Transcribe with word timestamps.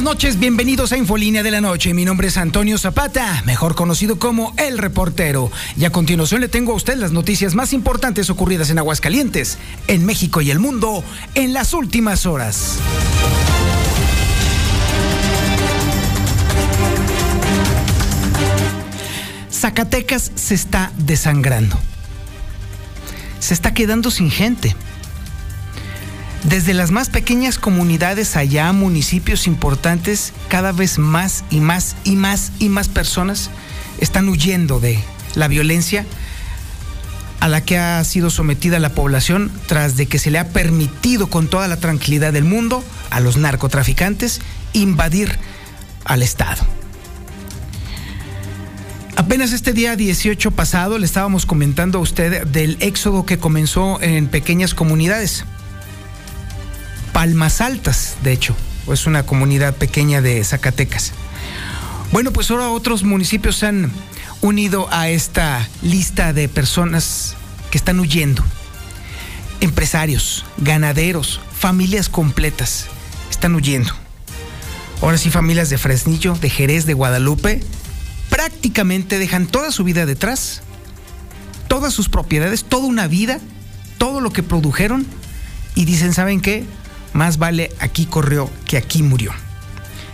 Buenas 0.00 0.14
noches, 0.14 0.38
bienvenidos 0.38 0.92
a 0.92 0.96
Infolínea 0.96 1.42
de 1.42 1.50
la 1.50 1.60
Noche. 1.60 1.92
Mi 1.92 2.06
nombre 2.06 2.28
es 2.28 2.38
Antonio 2.38 2.78
Zapata, 2.78 3.42
mejor 3.44 3.74
conocido 3.74 4.18
como 4.18 4.54
El 4.56 4.78
Reportero. 4.78 5.52
Y 5.76 5.84
a 5.84 5.92
continuación 5.92 6.40
le 6.40 6.48
tengo 6.48 6.72
a 6.72 6.76
usted 6.76 6.96
las 6.96 7.12
noticias 7.12 7.54
más 7.54 7.74
importantes 7.74 8.30
ocurridas 8.30 8.70
en 8.70 8.78
Aguascalientes, 8.78 9.58
en 9.88 10.06
México 10.06 10.40
y 10.40 10.50
el 10.50 10.58
mundo 10.58 11.04
en 11.34 11.52
las 11.52 11.74
últimas 11.74 12.24
horas. 12.24 12.78
Zacatecas 19.52 20.32
se 20.34 20.54
está 20.54 20.92
desangrando. 20.96 21.78
Se 23.38 23.52
está 23.52 23.74
quedando 23.74 24.10
sin 24.10 24.30
gente. 24.30 24.74
Desde 26.44 26.72
las 26.72 26.90
más 26.90 27.10
pequeñas 27.10 27.58
comunidades 27.58 28.36
allá, 28.36 28.72
municipios 28.72 29.46
importantes, 29.46 30.32
cada 30.48 30.72
vez 30.72 30.98
más 30.98 31.44
y 31.50 31.60
más 31.60 31.96
y 32.02 32.16
más 32.16 32.52
y 32.58 32.68
más 32.70 32.88
personas 32.88 33.50
están 33.98 34.28
huyendo 34.28 34.80
de 34.80 34.98
la 35.34 35.48
violencia 35.48 36.06
a 37.40 37.48
la 37.48 37.62
que 37.62 37.78
ha 37.78 38.02
sido 38.04 38.30
sometida 38.30 38.78
la 38.78 38.90
población 38.90 39.50
tras 39.66 39.96
de 39.96 40.06
que 40.06 40.18
se 40.18 40.30
le 40.30 40.38
ha 40.38 40.48
permitido 40.48 41.28
con 41.28 41.48
toda 41.48 41.68
la 41.68 41.78
tranquilidad 41.78 42.32
del 42.32 42.44
mundo 42.44 42.84
a 43.10 43.20
los 43.20 43.36
narcotraficantes 43.36 44.40
invadir 44.72 45.38
al 46.04 46.22
Estado. 46.22 46.62
Apenas 49.16 49.52
este 49.52 49.72
día 49.72 49.96
18 49.96 50.50
pasado 50.50 50.98
le 50.98 51.04
estábamos 51.04 51.44
comentando 51.44 51.98
a 51.98 52.00
usted 52.00 52.46
del 52.46 52.76
éxodo 52.80 53.26
que 53.26 53.38
comenzó 53.38 54.00
en 54.00 54.28
pequeñas 54.28 54.74
comunidades. 54.74 55.44
Palmas 57.20 57.60
Altas, 57.60 58.16
de 58.22 58.32
hecho, 58.32 58.56
es 58.90 59.04
una 59.04 59.26
comunidad 59.26 59.76
pequeña 59.76 60.22
de 60.22 60.42
Zacatecas. 60.42 61.12
Bueno, 62.12 62.32
pues 62.32 62.50
ahora 62.50 62.70
otros 62.70 63.02
municipios 63.02 63.56
se 63.56 63.66
han 63.66 63.92
unido 64.40 64.88
a 64.90 65.10
esta 65.10 65.68
lista 65.82 66.32
de 66.32 66.48
personas 66.48 67.36
que 67.70 67.76
están 67.76 68.00
huyendo. 68.00 68.42
Empresarios, 69.60 70.46
ganaderos, 70.56 71.42
familias 71.54 72.08
completas 72.08 72.86
están 73.30 73.54
huyendo. 73.54 73.92
Ahora 75.02 75.18
sí, 75.18 75.28
familias 75.28 75.68
de 75.68 75.76
Fresnillo, 75.76 76.34
de 76.36 76.48
Jerez, 76.48 76.86
de 76.86 76.94
Guadalupe, 76.94 77.62
prácticamente 78.30 79.18
dejan 79.18 79.46
toda 79.46 79.72
su 79.72 79.84
vida 79.84 80.06
detrás, 80.06 80.62
todas 81.68 81.92
sus 81.92 82.08
propiedades, 82.08 82.64
toda 82.64 82.86
una 82.86 83.08
vida, 83.08 83.40
todo 83.98 84.22
lo 84.22 84.32
que 84.32 84.42
produjeron 84.42 85.06
y 85.74 85.84
dicen, 85.84 86.14
¿saben 86.14 86.40
qué? 86.40 86.64
Más 87.12 87.38
vale 87.38 87.70
aquí 87.80 88.06
corrió 88.06 88.50
que 88.66 88.76
aquí 88.76 89.02
murió. 89.02 89.32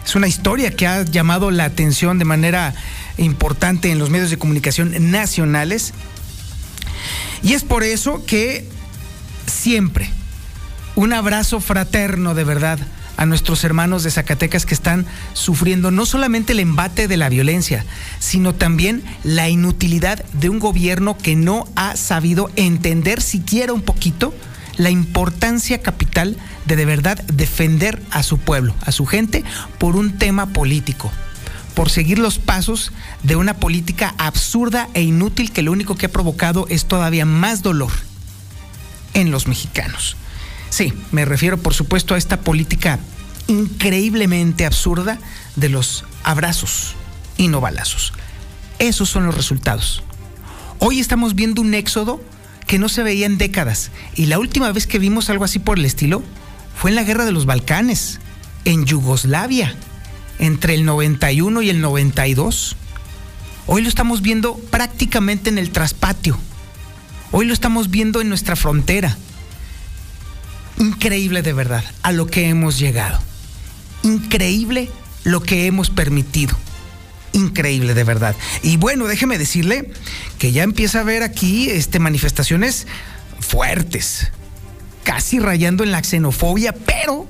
Es 0.05 0.14
una 0.14 0.28
historia 0.28 0.70
que 0.70 0.86
ha 0.86 1.03
llamado 1.03 1.50
la 1.50 1.64
atención 1.64 2.19
de 2.19 2.25
manera 2.25 2.75
importante 3.19 3.91
en 3.91 3.98
los 3.98 4.10
medios 4.10 4.31
de 4.31 4.38
comunicación 4.38 5.10
nacionales. 5.10 5.93
Y 7.43 7.54
es 7.54 7.65
por 7.65 7.82
eso 7.82 8.25
que 8.25 8.69
siempre 9.47 10.10
un 10.94 11.12
abrazo 11.12 11.60
fraterno 11.60 12.34
de 12.34 12.44
verdad 12.44 12.78
a 13.16 13.26
nuestros 13.26 13.65
hermanos 13.65 14.03
de 14.03 14.10
Zacatecas 14.10 14.66
que 14.66 14.75
están 14.75 15.06
sufriendo 15.32 15.91
no 15.91 16.06
solamente 16.06 16.53
el 16.53 16.60
embate 16.60 17.09
de 17.09 17.16
la 17.16 17.28
violencia, 17.28 17.84
sino 18.19 18.54
también 18.54 19.03
la 19.25 19.49
inutilidad 19.49 20.25
de 20.34 20.49
un 20.49 20.59
gobierno 20.59 21.16
que 21.16 21.34
no 21.34 21.66
ha 21.76 21.97
sabido 21.97 22.50
entender 22.56 23.20
siquiera 23.20 23.72
un 23.72 23.82
poquito 23.82 24.34
la 24.76 24.91
importancia 24.91 25.81
capital 25.81 26.37
de 26.66 26.76
de 26.76 26.84
verdad 26.84 27.19
defender 27.25 28.03
a 28.10 28.22
su 28.22 28.38
pueblo, 28.38 28.75
a 28.82 28.92
su 28.92 29.06
gente, 29.06 29.44
por 29.78 29.97
un 29.97 30.19
tema 30.19 30.47
político, 30.47 31.10
por 31.75 31.91
seguir 31.91 32.19
los 32.19 32.38
pasos 32.38 32.92
de 33.22 33.37
una 33.37 33.54
política 33.54 34.14
absurda 34.19 34.88
e 34.94 35.03
inútil 35.03 35.53
que 35.53 35.62
lo 35.62 35.72
único 35.72 35.97
que 35.97 36.06
ha 36.06 36.12
provocado 36.12 36.66
es 36.69 36.87
todavía 36.87 37.25
más 37.25 37.62
dolor 37.62 37.92
en 39.14 39.31
los 39.31 39.47
mexicanos. 39.47 40.16
Sí, 40.70 40.93
me 41.12 41.25
refiero 41.25 41.58
por 41.58 41.75
supuesto 41.75 42.14
a 42.14 42.19
esta 42.19 42.41
política 42.41 42.98
increíblemente 43.47 44.66
absurda 44.66 45.19
de 45.54 45.69
los 45.69 46.04
abrazos 46.25 46.94
y 47.37 47.48
no 47.48 47.60
balazos. 47.60 48.12
Esos 48.78 49.08
son 49.08 49.25
los 49.25 49.34
resultados. 49.34 50.03
Hoy 50.78 51.00
estamos 51.00 51.34
viendo 51.34 51.62
un 51.62 51.72
éxodo 51.75 52.20
que 52.66 52.78
no 52.78 52.88
se 52.88 53.03
veía 53.03 53.27
en 53.27 53.38
décadas. 53.38 53.91
Y 54.15 54.27
la 54.27 54.38
última 54.38 54.72
vez 54.72 54.87
que 54.87 54.99
vimos 54.99 55.31
algo 55.31 55.44
así 55.44 55.59
por 55.59 55.78
el 55.78 55.84
estilo 55.84 56.22
fue 56.75 56.91
en 56.91 56.97
la 56.97 57.04
Guerra 57.04 57.25
de 57.25 57.32
los 57.32 57.47
Balcanes, 57.47 58.21
en 58.65 58.84
Yugoslavia, 58.84 59.75
entre 60.38 60.75
el 60.75 60.84
91 60.84 61.62
y 61.62 61.71
el 61.71 61.81
92. 61.81 62.76
Hoy 63.66 63.82
lo 63.82 63.88
estamos 63.88 64.22
viendo 64.22 64.56
prácticamente 64.56 65.50
en 65.50 65.59
el 65.59 65.71
traspatio. 65.71 66.38
Hoy 67.32 67.47
lo 67.47 67.53
estamos 67.53 67.91
viendo 67.91 68.21
en 68.21 68.28
nuestra 68.28 68.56
frontera. 68.56 69.16
Increíble 70.78 71.43
de 71.43 71.53
verdad 71.53 71.84
a 72.03 72.12
lo 72.12 72.26
que 72.26 72.49
hemos 72.49 72.78
llegado. 72.78 73.19
Increíble 74.03 74.91
lo 75.25 75.43
que 75.43 75.66
hemos 75.66 75.91
permitido 75.91 76.56
increíble 77.36 77.94
de 77.94 78.04
verdad. 78.04 78.34
Y 78.62 78.76
bueno, 78.76 79.06
déjeme 79.06 79.38
decirle 79.38 79.91
que 80.38 80.52
ya 80.52 80.62
empieza 80.62 80.98
a 80.98 81.00
haber 81.02 81.22
aquí 81.22 81.70
este, 81.70 81.98
manifestaciones 81.98 82.86
fuertes, 83.41 84.32
casi 85.04 85.38
rayando 85.38 85.84
en 85.84 85.92
la 85.92 86.02
xenofobia, 86.02 86.72
pero, 86.72 87.28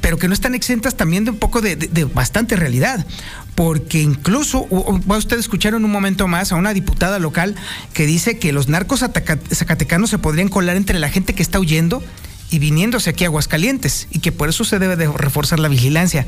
pero 0.00 0.18
que 0.18 0.28
no 0.28 0.34
están 0.34 0.54
exentas 0.54 0.96
también 0.96 1.24
de 1.24 1.30
un 1.30 1.38
poco 1.38 1.60
de, 1.60 1.76
bastante 2.12 2.56
realidad. 2.56 3.06
Porque 3.54 4.00
incluso 4.00 4.66
usted 4.70 5.36
a 5.36 5.40
escuchar 5.40 5.74
en 5.74 5.84
un 5.84 5.90
momento 5.90 6.28
más 6.28 6.52
a 6.52 6.56
una 6.56 6.72
diputada 6.72 7.18
local 7.18 7.56
que 7.92 8.06
dice 8.06 8.38
que 8.38 8.52
los 8.52 8.68
narcos 8.68 9.00
zacatecanos 9.00 10.10
se 10.10 10.18
podrían 10.18 10.48
colar 10.48 10.76
entre 10.76 11.00
la 11.00 11.08
gente 11.08 11.34
que 11.34 11.42
está 11.42 11.58
huyendo 11.58 12.02
y 12.50 12.60
viniéndose 12.60 13.10
aquí 13.10 13.24
a 13.24 13.26
Aguascalientes 13.26 14.06
y 14.10 14.20
que 14.20 14.30
por 14.30 14.48
eso 14.48 14.64
se 14.64 14.78
debe 14.78 14.94
de 14.94 15.08
reforzar 15.08 15.58
la 15.58 15.66
vigilancia 15.66 16.26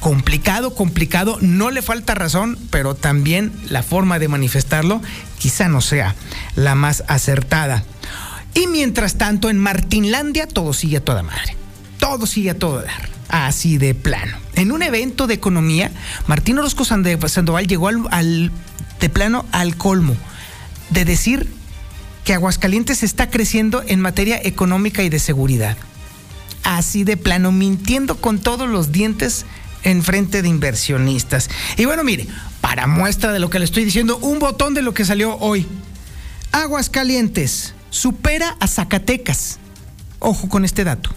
complicado, 0.00 0.74
complicado, 0.74 1.38
no 1.40 1.70
le 1.70 1.82
falta 1.82 2.14
razón, 2.14 2.58
pero 2.70 2.94
también 2.94 3.52
la 3.68 3.82
forma 3.82 4.18
de 4.18 4.28
manifestarlo 4.28 5.00
quizá 5.38 5.68
no 5.68 5.80
sea 5.80 6.14
la 6.54 6.74
más 6.74 7.04
acertada. 7.08 7.84
Y 8.54 8.66
mientras 8.66 9.16
tanto, 9.16 9.50
en 9.50 9.58
Martinlandia 9.58 10.46
todo 10.48 10.72
sigue 10.72 10.98
a 10.98 11.04
toda 11.04 11.22
madre, 11.22 11.56
todo 11.98 12.26
sigue 12.26 12.50
a 12.50 12.58
todo 12.58 12.82
dar, 12.82 13.08
así 13.28 13.78
de 13.78 13.94
plano. 13.94 14.36
En 14.54 14.72
un 14.72 14.82
evento 14.82 15.26
de 15.26 15.34
economía, 15.34 15.92
Martín 16.26 16.58
Orozco 16.58 16.84
Sandoval 16.84 17.66
llegó 17.66 17.88
al, 17.88 18.50
de 19.00 19.08
plano 19.08 19.46
al 19.52 19.76
colmo 19.76 20.16
de 20.90 21.04
decir 21.04 21.48
que 22.24 22.34
Aguascalientes 22.34 23.02
está 23.02 23.30
creciendo 23.30 23.82
en 23.86 24.00
materia 24.00 24.40
económica 24.42 25.02
y 25.02 25.08
de 25.08 25.18
seguridad. 25.18 25.76
Así 26.64 27.04
de 27.04 27.16
plano, 27.16 27.52
mintiendo 27.52 28.16
con 28.16 28.38
todos 28.38 28.68
los 28.68 28.92
dientes 28.92 29.46
en 29.82 30.02
frente 30.02 30.42
de 30.42 30.48
inversionistas. 30.48 31.48
Y 31.76 31.84
bueno, 31.84 32.04
mire, 32.04 32.26
para 32.60 32.86
muestra 32.86 33.32
de 33.32 33.38
lo 33.38 33.50
que 33.50 33.58
le 33.58 33.64
estoy 33.64 33.84
diciendo, 33.84 34.18
un 34.18 34.38
botón 34.38 34.74
de 34.74 34.82
lo 34.82 34.94
que 34.94 35.04
salió 35.04 35.36
hoy. 35.36 35.66
Aguascalientes 36.52 37.74
supera 37.90 38.56
a 38.60 38.66
Zacatecas. 38.66 39.58
Ojo 40.18 40.48
con 40.48 40.64
este 40.64 40.84
dato. 40.84 41.10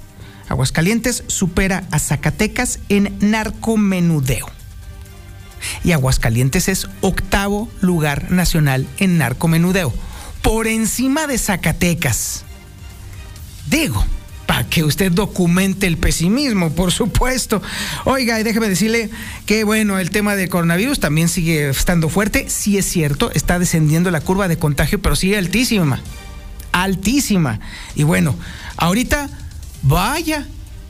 Aguascalientes 0.49 1.23
supera 1.27 1.83
a 1.91 1.99
Zacatecas 1.99 2.79
en 2.89 3.17
narcomenudeo. 3.21 4.47
Y 5.83 5.91
Aguascalientes 5.91 6.67
es 6.67 6.87
octavo 7.01 7.69
lugar 7.81 8.31
nacional 8.31 8.87
en 8.97 9.17
narcomenudeo, 9.17 9.93
por 10.41 10.67
encima 10.67 11.27
de 11.27 11.37
Zacatecas. 11.37 12.43
Digo, 13.67 14.03
que 14.69 14.83
usted 14.83 15.11
documente 15.11 15.87
el 15.87 15.97
pesimismo, 15.97 16.71
por 16.71 16.91
supuesto. 16.91 17.61
Oiga, 18.05 18.39
y 18.39 18.43
déjeme 18.43 18.69
decirle 18.69 19.09
que, 19.45 19.63
bueno, 19.63 19.97
el 19.99 20.11
tema 20.11 20.35
del 20.35 20.49
coronavirus 20.49 20.99
también 20.99 21.29
sigue 21.29 21.69
estando 21.69 22.09
fuerte. 22.09 22.49
Sí 22.49 22.77
es 22.77 22.85
cierto, 22.85 23.31
está 23.33 23.59
descendiendo 23.59 24.11
la 24.11 24.21
curva 24.21 24.47
de 24.47 24.57
contagio, 24.57 25.01
pero 25.01 25.15
sigue 25.15 25.37
altísima. 25.37 26.01
altísima. 26.71 27.59
Y 27.95 28.03
bueno, 28.03 28.35
ahorita, 28.77 29.29
vaya, 29.83 30.45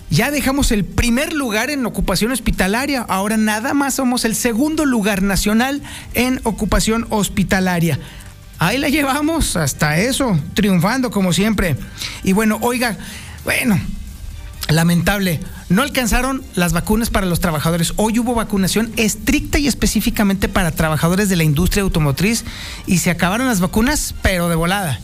ya 0.10 0.30
dejamos 0.32 0.72
el 0.72 0.84
primer 0.84 1.34
lugar 1.34 1.70
en 1.70 1.86
ocupación 1.86 2.32
hospitalaria. 2.32 3.02
Ahora 3.08 3.38
nada 3.38 3.74
más 3.74 3.94
somos 3.96 4.26
el 4.26 4.36
segundo 4.36 4.86
lugar 4.86 5.22
nacional 5.22 5.82
en 6.14 6.42
ocupación 6.44 7.08
hospitalaria. 7.10 8.00
Ahí 8.60 8.78
la 8.78 8.90
llevamos 8.90 9.56
hasta 9.56 9.98
eso, 9.98 10.38
triunfando 10.54 11.10
como 11.10 11.34
siempre. 11.34 11.78
Y 12.24 12.34
bueno, 12.34 12.60
oiga, 12.62 12.98
bueno, 13.44 13.80
lamentable, 14.70 15.40
no 15.70 15.82
alcanzaron 15.82 16.44
las 16.56 16.74
vacunas 16.74 17.10
para 17.10 17.26
los 17.26 17.40
trabajadores. 17.40 17.94
Hoy 17.96 18.20
hubo 18.20 18.36
vacunación 18.36 18.92
estricta 18.98 19.58
y 19.58 19.68
específicamente 19.68 20.50
para 20.50 20.72
trabajadores 20.72 21.30
de 21.30 21.36
la 21.36 21.44
industria 21.44 21.84
automotriz 21.84 22.44
y 22.88 23.00
se 23.00 23.10
acabaron 23.10 23.48
las 23.48 23.60
vacunas, 23.60 24.16
pero 24.22 24.50
de 24.50 24.56
volada. 24.56 25.00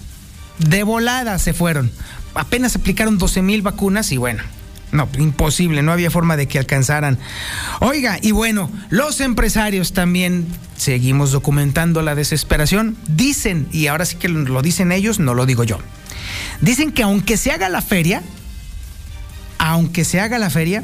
De 0.60 0.84
volada 0.84 1.40
se 1.40 1.54
fueron. 1.54 1.92
Apenas 2.34 2.76
aplicaron 2.76 3.18
12 3.18 3.42
mil 3.42 3.62
vacunas 3.62 4.12
y 4.12 4.18
bueno, 4.18 4.44
no, 4.92 5.10
imposible, 5.18 5.82
no 5.82 5.92
había 5.92 6.12
forma 6.12 6.38
de 6.38 6.48
que 6.48 6.60
alcanzaran. 6.60 7.18
Oiga, 7.80 8.20
y 8.22 8.32
bueno, 8.32 8.72
los 8.90 9.20
empresarios 9.22 9.94
también 9.94 10.48
seguimos 10.78 11.32
documentando 11.32 12.02
la 12.02 12.16
desesperación. 12.16 12.96
Dicen, 13.08 13.68
y 13.72 13.88
ahora 13.88 14.06
sí 14.06 14.16
que 14.18 14.30
lo 14.30 14.62
dicen 14.62 14.92
ellos, 14.92 15.20
no 15.20 15.34
lo 15.34 15.46
digo 15.46 15.64
yo. 15.64 15.80
Dicen 16.62 16.92
que 16.92 17.04
aunque 17.04 17.38
se 17.38 17.52
haga 17.52 17.70
la 17.70 17.82
feria, 17.82 18.22
aunque 19.58 20.06
se 20.06 20.20
haga 20.20 20.38
la 20.40 20.50
feria, 20.50 20.84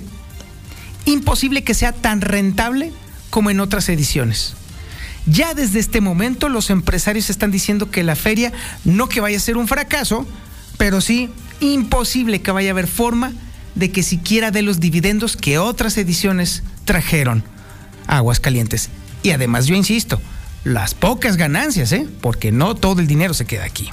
imposible 1.06 1.64
que 1.64 1.74
sea 1.74 1.92
tan 1.92 2.22
rentable 2.22 2.92
como 3.30 3.50
en 3.50 3.60
otras 3.60 3.90
ediciones. 3.90 4.54
Ya 5.26 5.54
desde 5.54 5.80
este 5.80 6.02
momento 6.02 6.50
los 6.50 6.70
empresarios 6.70 7.30
están 7.30 7.52
diciendo 7.52 7.90
que 7.90 8.04
la 8.04 8.16
feria 8.16 8.52
no 8.84 9.08
que 9.08 9.22
vaya 9.22 9.38
a 9.38 9.42
ser 9.42 9.58
un 9.58 9.68
fracaso, 9.68 10.28
pero 10.78 11.02
sí 11.02 11.30
imposible 11.60 12.42
que 12.42 12.52
vaya 12.52 12.70
a 12.70 12.74
haber 12.74 12.88
forma 12.88 13.32
de 13.76 13.92
que 13.92 14.04
siquiera 14.04 14.52
de 14.52 14.62
los 14.62 14.80
dividendos 14.80 15.38
que 15.38 15.58
otras 15.58 15.98
ediciones 15.98 16.64
trajeron 16.86 17.44
aguas 18.08 18.40
calientes. 18.40 18.90
Y 19.24 19.32
además 19.32 19.66
yo 19.66 19.76
insisto, 19.76 20.22
las 20.64 20.94
pocas 20.94 21.38
ganancias, 21.38 21.92
¿eh? 21.94 22.08
porque 22.22 22.52
no 22.52 22.76
todo 22.76 23.00
el 23.00 23.08
dinero 23.08 23.34
se 23.34 23.46
queda 23.46 23.64
aquí. 23.64 23.90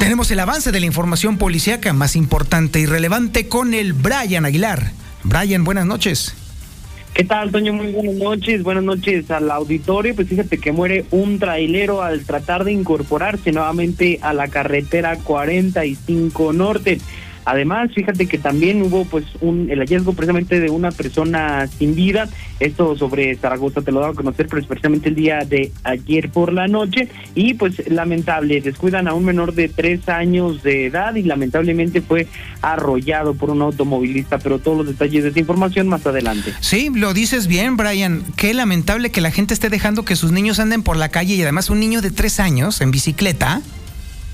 Tenemos 0.00 0.30
el 0.30 0.40
avance 0.40 0.72
de 0.72 0.80
la 0.80 0.86
información 0.86 1.36
policíaca 1.36 1.92
más 1.92 2.16
importante 2.16 2.80
y 2.80 2.86
relevante 2.86 3.48
con 3.48 3.74
el 3.74 3.92
Brian 3.92 4.46
Aguilar. 4.46 4.92
Brian, 5.24 5.62
buenas 5.62 5.84
noches. 5.84 6.34
¿Qué 7.12 7.22
tal, 7.22 7.52
Toño? 7.52 7.74
Muy 7.74 7.92
buenas 7.92 8.14
noches. 8.14 8.62
Buenas 8.62 8.82
noches 8.82 9.30
al 9.30 9.50
auditorio. 9.50 10.14
Pues 10.14 10.26
fíjate 10.26 10.56
que 10.56 10.72
muere 10.72 11.04
un 11.10 11.38
trailero 11.38 12.02
al 12.02 12.24
tratar 12.24 12.64
de 12.64 12.72
incorporarse 12.72 13.52
nuevamente 13.52 14.18
a 14.22 14.32
la 14.32 14.48
carretera 14.48 15.16
45 15.16 16.54
Norte. 16.54 16.98
Además, 17.50 17.90
fíjate 17.92 18.26
que 18.26 18.38
también 18.38 18.80
hubo 18.80 19.04
pues 19.06 19.24
un 19.40 19.70
el 19.70 19.80
hallazgo 19.80 20.12
precisamente 20.12 20.60
de 20.60 20.70
una 20.70 20.92
persona 20.92 21.66
sin 21.66 21.96
vida. 21.96 22.28
Esto 22.60 22.96
sobre 22.96 23.34
Zaragoza 23.34 23.82
te 23.82 23.90
lo 23.90 23.98
daba 23.98 24.12
a 24.12 24.14
conocer 24.14 24.46
pero 24.46 24.64
precisamente 24.64 25.08
el 25.08 25.16
día 25.16 25.40
de 25.40 25.72
ayer 25.82 26.30
por 26.30 26.52
la 26.52 26.68
noche 26.68 27.08
y 27.34 27.54
pues 27.54 27.90
lamentable 27.90 28.60
descuidan 28.60 29.08
a 29.08 29.14
un 29.14 29.24
menor 29.24 29.52
de 29.52 29.68
tres 29.68 30.08
años 30.08 30.62
de 30.62 30.86
edad 30.86 31.16
y 31.16 31.24
lamentablemente 31.24 32.00
fue 32.02 32.28
arrollado 32.62 33.34
por 33.34 33.50
un 33.50 33.62
automovilista. 33.62 34.38
Pero 34.38 34.60
todos 34.60 34.78
los 34.78 34.86
detalles 34.86 35.24
de 35.24 35.30
esta 35.30 35.40
información 35.40 35.88
más 35.88 36.06
adelante. 36.06 36.54
Sí, 36.60 36.88
lo 36.94 37.14
dices 37.14 37.48
bien, 37.48 37.76
Brian. 37.76 38.22
Qué 38.36 38.54
lamentable 38.54 39.10
que 39.10 39.20
la 39.20 39.32
gente 39.32 39.54
esté 39.54 39.70
dejando 39.70 40.04
que 40.04 40.14
sus 40.14 40.30
niños 40.30 40.60
anden 40.60 40.84
por 40.84 40.96
la 40.96 41.08
calle 41.08 41.34
y 41.34 41.42
además 41.42 41.68
un 41.68 41.80
niño 41.80 42.00
de 42.00 42.12
tres 42.12 42.38
años 42.38 42.80
en 42.80 42.92
bicicleta 42.92 43.60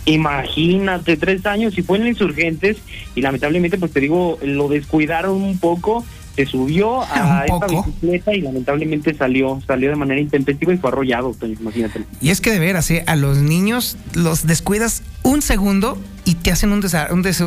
Imagínate, 0.06 1.16
tres 1.16 1.44
años 1.46 1.76
y 1.76 1.82
fue 1.82 1.98
en 1.98 2.06
insurgentes 2.06 2.76
y 3.16 3.22
lamentablemente, 3.22 3.76
pues 3.76 3.92
te 3.92 4.00
digo, 4.00 4.38
lo 4.40 4.68
descuidaron 4.68 5.42
un 5.42 5.58
poco, 5.58 6.04
se 6.36 6.46
subió 6.46 7.02
a 7.10 7.44
esta 7.44 7.66
bicicleta 7.66 8.32
y 8.32 8.40
lamentablemente 8.40 9.14
salió, 9.14 9.60
salió 9.66 9.90
de 9.90 9.96
manera 9.96 10.20
intempestiva 10.20 10.72
y 10.72 10.78
fue 10.78 10.90
arrollado, 10.90 11.34
imagínate. 11.42 12.04
Y 12.20 12.30
es 12.30 12.40
que 12.40 12.52
de 12.52 12.60
veras, 12.60 12.88
¿eh? 12.92 13.02
a 13.08 13.16
los 13.16 13.38
niños 13.38 13.96
los 14.14 14.46
descuidas 14.46 15.02
un 15.24 15.42
segundo 15.42 15.98
y 16.24 16.36
te 16.36 16.52
hacen 16.52 16.70
un, 16.70 16.84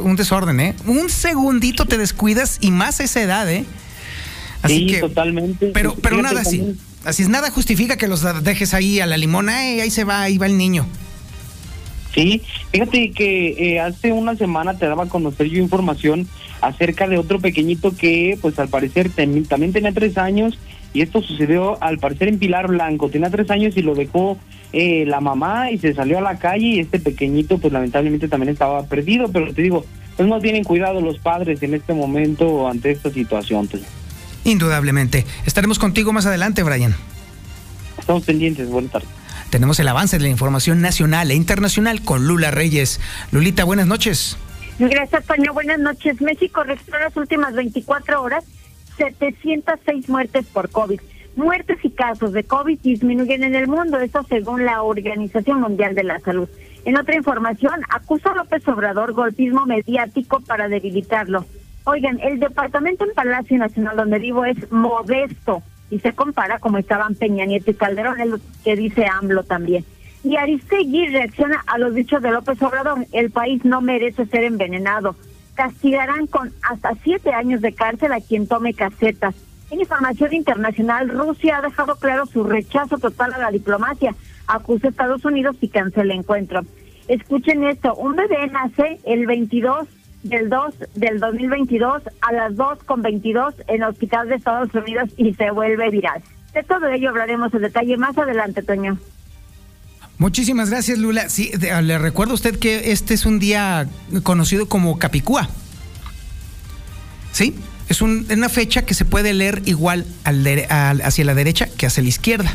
un, 0.03 0.15
desorden, 0.17 0.59
¿eh? 0.59 0.75
Un 0.85 1.09
segundito 1.09 1.85
te 1.85 1.97
descuidas 1.97 2.57
y 2.59 2.71
más 2.71 2.99
a 2.99 3.03
esa 3.03 3.21
edad, 3.21 3.49
¿eh? 3.49 3.63
Así 4.63 4.89
sí, 4.89 4.99
totalmente. 4.99 5.67
Pero, 5.73 5.95
pero 5.95 6.21
nada 6.21 6.41
así. 6.41 6.75
Así 7.05 7.23
es, 7.23 7.29
nada 7.29 7.49
justifica 7.49 7.95
que 7.95 8.09
los 8.09 8.25
dejes 8.43 8.73
ahí 8.73 8.99
a 8.99 9.05
la 9.05 9.15
limona, 9.15 9.65
eh, 9.69 9.81
ahí 9.81 9.89
se 9.89 10.03
va, 10.03 10.21
ahí 10.21 10.37
va 10.37 10.47
el 10.47 10.57
niño. 10.57 10.85
Sí, 12.13 12.41
fíjate 12.71 13.11
que 13.11 13.73
eh, 13.73 13.79
hace 13.79 14.11
una 14.11 14.35
semana 14.35 14.77
te 14.77 14.87
daba 14.87 15.03
a 15.03 15.09
conocer 15.09 15.47
yo 15.47 15.61
información 15.61 16.27
acerca 16.61 17.07
de 17.07 17.17
otro 17.17 17.39
pequeñito 17.39 17.95
que, 17.95 18.37
pues 18.41 18.57
al 18.59 18.69
parecer 18.69 19.11
también 19.11 19.73
tenía 19.73 19.91
tres 19.91 20.17
años 20.17 20.57
y 20.93 21.01
esto 21.01 21.21
sucedió 21.21 21.81
al 21.83 21.99
parecer 21.99 22.29
en 22.29 22.39
Pilar 22.39 22.67
Blanco. 22.67 23.09
Tenía 23.09 23.29
tres 23.29 23.49
años 23.51 23.77
y 23.77 23.81
lo 23.81 23.93
dejó 23.93 24.37
eh, 24.73 25.05
la 25.05 25.21
mamá 25.21 25.71
y 25.71 25.77
se 25.77 25.93
salió 25.93 26.17
a 26.17 26.21
la 26.21 26.39
calle 26.39 26.65
y 26.65 26.79
este 26.79 26.99
pequeñito, 26.99 27.59
pues 27.59 27.71
lamentablemente 27.71 28.27
también 28.27 28.51
estaba 28.51 28.83
perdido. 28.85 29.27
Pero 29.31 29.53
te 29.53 29.61
digo, 29.61 29.85
pues 30.17 30.27
no 30.27 30.39
tienen 30.39 30.63
cuidado 30.63 30.99
los 30.99 31.19
padres 31.19 31.61
en 31.61 31.75
este 31.75 31.93
momento 31.93 32.67
ante 32.67 32.91
esta 32.91 33.11
situación. 33.11 33.67
Pues. 33.67 33.83
Indudablemente. 34.45 35.25
Estaremos 35.45 35.77
contigo 35.77 36.11
más 36.11 36.25
adelante, 36.25 36.63
Brian. 36.63 36.95
Estamos 37.99 38.23
pendientes. 38.23 38.69
Buenas 38.69 38.91
tardes. 38.91 39.18
Tenemos 39.49 39.79
el 39.79 39.87
avance 39.87 40.17
de 40.17 40.23
la 40.23 40.29
información 40.29 40.81
nacional 40.81 41.31
e 41.31 41.35
internacional 41.35 42.03
con 42.03 42.27
Lula 42.27 42.51
Reyes. 42.51 42.99
Lulita, 43.31 43.63
buenas 43.63 43.87
noches. 43.87 44.37
Gracias, 44.77 45.25
Toño. 45.25 45.53
Buenas 45.53 45.79
noches. 45.79 46.21
México 46.21 46.63
registró 46.63 46.99
las 46.99 47.17
últimas 47.17 47.53
24 47.53 48.21
horas 48.21 48.45
706 48.97 50.07
muertes 50.07 50.45
por 50.45 50.69
COVID. 50.69 51.01
Muertes 51.35 51.77
y 51.83 51.89
casos 51.89 52.33
de 52.33 52.43
COVID 52.43 52.79
disminuyen 52.79 53.43
en 53.43 53.55
el 53.55 53.67
mundo, 53.67 53.99
eso 53.99 54.23
según 54.27 54.65
la 54.65 54.83
Organización 54.83 55.61
Mundial 55.61 55.95
de 55.95 56.03
la 56.03 56.19
Salud. 56.19 56.49
En 56.85 56.97
otra 56.97 57.15
información, 57.15 57.81
acusa 57.89 58.31
a 58.31 58.35
López 58.35 58.67
Obrador 58.67 59.13
golpismo 59.13 59.65
mediático 59.65 60.41
para 60.41 60.67
debilitarlo. 60.67 61.45
Oigan, 61.85 62.19
el 62.19 62.39
departamento 62.39 63.05
en 63.05 63.13
Palacio 63.13 63.57
Nacional 63.57 63.97
donde 63.97 64.19
vivo 64.19 64.45
es 64.45 64.71
modesto 64.71 65.63
y 65.89 65.99
se 65.99 66.13
compara 66.13 66.59
como 66.59 66.77
estaban 66.77 67.15
Peña 67.15 67.45
Nieto 67.45 67.71
y 67.71 67.75
Calderón, 67.75 68.19
es 68.19 68.29
que 68.63 68.75
dice 68.75 69.05
AMLO 69.05 69.43
también. 69.43 69.85
Y 70.23 70.35
Aristegui 70.35 71.07
reacciona 71.07 71.63
a 71.67 71.77
los 71.77 71.95
dichos 71.95 72.21
de 72.21 72.31
López 72.31 72.61
Obrador, 72.61 73.05
el 73.11 73.31
país 73.31 73.63
no 73.63 73.81
merece 73.81 74.25
ser 74.25 74.43
envenenado. 74.43 75.15
Castigarán 75.55 76.27
con 76.27 76.51
hasta 76.61 76.93
siete 77.03 77.31
años 77.31 77.61
de 77.61 77.73
cárcel 77.73 78.11
a 78.11 78.21
quien 78.21 78.47
tome 78.47 78.73
casetas. 78.73 79.35
En 79.71 79.79
información 79.79 80.33
internacional, 80.33 81.09
Rusia 81.09 81.57
ha 81.57 81.61
dejado 81.61 81.95
claro 81.95 82.25
su 82.25 82.43
rechazo 82.43 82.97
total 82.97 83.33
a 83.33 83.39
la 83.39 83.51
diplomacia. 83.51 84.15
Acusa 84.47 84.87
a 84.87 84.89
Estados 84.89 85.23
Unidos 85.25 85.57
y 85.61 85.69
cancela 85.69 86.13
el 86.13 86.19
encuentro. 86.19 86.61
Escuchen 87.07 87.63
esto, 87.63 87.95
un 87.95 88.15
bebé 88.15 88.47
nace 88.47 88.99
el 89.03 89.25
22 89.25 89.87
del 90.23 90.49
2 90.49 90.75
del 90.95 91.19
2022 91.19 92.03
a 92.21 92.31
las 92.33 92.55
2 92.55 92.83
con 92.85 93.01
22 93.01 93.55
en 93.67 93.75
el 93.75 93.83
Hospital 93.83 94.29
de 94.29 94.35
Estados 94.35 94.73
Unidos 94.73 95.09
y 95.17 95.33
se 95.33 95.51
vuelve 95.51 95.89
viral. 95.89 96.21
De 96.53 96.63
todo 96.63 96.87
ello 96.87 97.09
hablaremos 97.09 97.53
en 97.53 97.61
detalle 97.61 97.97
más 97.97 98.17
adelante, 98.17 98.63
Toño. 98.63 98.97
Muchísimas 100.17 100.69
gracias, 100.69 100.97
Lula. 100.97 101.29
Sí, 101.29 101.51
le 101.59 101.97
recuerdo 101.97 102.33
a 102.33 102.35
usted 102.35 102.59
que 102.59 102.91
este 102.91 103.13
es 103.13 103.25
un 103.25 103.39
día 103.39 103.87
conocido 104.23 104.67
como 104.67 104.99
Capicúa. 104.99 105.47
¿Sí? 107.31 107.55
Es 107.87 108.01
una 108.01 108.49
fecha 108.49 108.85
que 108.85 108.93
se 108.93 109.05
puede 109.05 109.33
leer 109.33 109.61
igual 109.65 110.05
al 110.23 110.45
hacia 111.03 111.25
la 111.25 111.33
derecha 111.33 111.67
que 111.67 111.85
hacia 111.85 112.03
la 112.03 112.09
izquierda. 112.09 112.53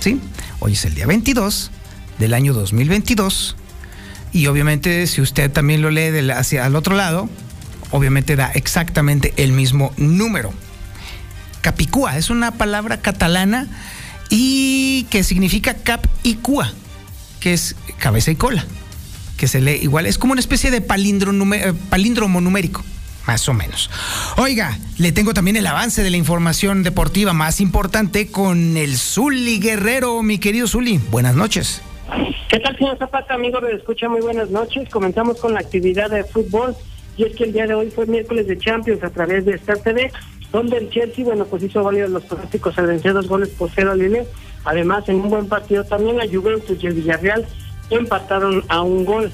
¿Sí? 0.00 0.20
Hoy 0.60 0.74
es 0.74 0.84
el 0.84 0.94
día 0.94 1.06
22 1.06 1.70
del 2.18 2.34
año 2.34 2.52
2022 2.52 3.56
y 4.32 4.46
obviamente 4.46 5.06
si 5.06 5.20
usted 5.20 5.50
también 5.50 5.82
lo 5.82 5.90
lee 5.90 6.30
hacia 6.30 6.66
el 6.66 6.76
otro 6.76 6.94
lado, 6.94 7.28
obviamente 7.90 8.36
da 8.36 8.50
exactamente 8.54 9.34
el 9.36 9.52
mismo 9.52 9.92
número. 9.96 10.52
Capicúa 11.60 12.16
es 12.16 12.30
una 12.30 12.52
palabra 12.52 13.00
catalana 13.00 13.66
y 14.30 15.04
que 15.10 15.24
significa 15.24 15.74
cap 15.74 16.06
y 16.22 16.36
cua, 16.36 16.72
que 17.40 17.52
es 17.52 17.76
cabeza 17.98 18.30
y 18.30 18.36
cola, 18.36 18.64
que 19.36 19.48
se 19.48 19.60
lee 19.60 19.78
igual, 19.82 20.06
es 20.06 20.16
como 20.16 20.32
una 20.32 20.40
especie 20.40 20.70
de 20.70 20.78
eh, 20.78 21.72
palíndromo 21.90 22.40
numérico, 22.40 22.84
más 23.26 23.46
o 23.48 23.52
menos. 23.52 23.90
Oiga, 24.36 24.78
le 24.96 25.12
tengo 25.12 25.34
también 25.34 25.56
el 25.56 25.66
avance 25.66 26.02
de 26.02 26.10
la 26.10 26.16
información 26.16 26.82
deportiva 26.82 27.32
más 27.32 27.60
importante 27.60 28.28
con 28.28 28.76
el 28.76 28.96
Zuli 28.96 29.58
Guerrero, 29.58 30.22
mi 30.22 30.38
querido 30.38 30.68
Zuli. 30.68 30.98
Buenas 31.10 31.34
noches. 31.34 31.82
¿Qué 32.48 32.58
tal, 32.58 32.76
señor 32.76 32.98
Zapata, 32.98 33.34
amigo 33.34 33.60
de 33.60 33.74
Escucha? 33.74 34.08
Muy 34.08 34.20
buenas 34.20 34.50
noches. 34.50 34.88
Comenzamos 34.88 35.38
con 35.38 35.54
la 35.54 35.60
actividad 35.60 36.10
de 36.10 36.24
fútbol. 36.24 36.74
Y 37.16 37.24
es 37.24 37.36
que 37.36 37.44
el 37.44 37.52
día 37.52 37.66
de 37.66 37.74
hoy 37.74 37.90
fue 37.90 38.06
miércoles 38.06 38.46
de 38.46 38.58
Champions 38.58 39.04
a 39.04 39.10
través 39.10 39.44
de 39.44 39.54
Star 39.54 39.78
TV, 39.78 40.10
donde 40.52 40.78
el 40.78 40.90
Chelsea, 40.90 41.24
bueno, 41.24 41.44
pues 41.44 41.62
hizo 41.62 41.82
válidos 41.82 42.10
los 42.10 42.24
pronósticos 42.24 42.76
al 42.78 42.86
vencer 42.86 43.12
dos 43.12 43.28
goles 43.28 43.50
por 43.50 43.70
cero 43.70 43.92
al 43.92 43.98
Lille. 43.98 44.26
Además, 44.64 45.08
en 45.08 45.16
un 45.16 45.30
buen 45.30 45.48
partido 45.48 45.84
también 45.84 46.16
la 46.16 46.26
Juventus 46.26 46.82
y 46.82 46.86
el 46.86 46.94
Villarreal 46.94 47.46
empataron 47.90 48.64
a 48.68 48.82
un 48.82 49.04
gol. 49.04 49.30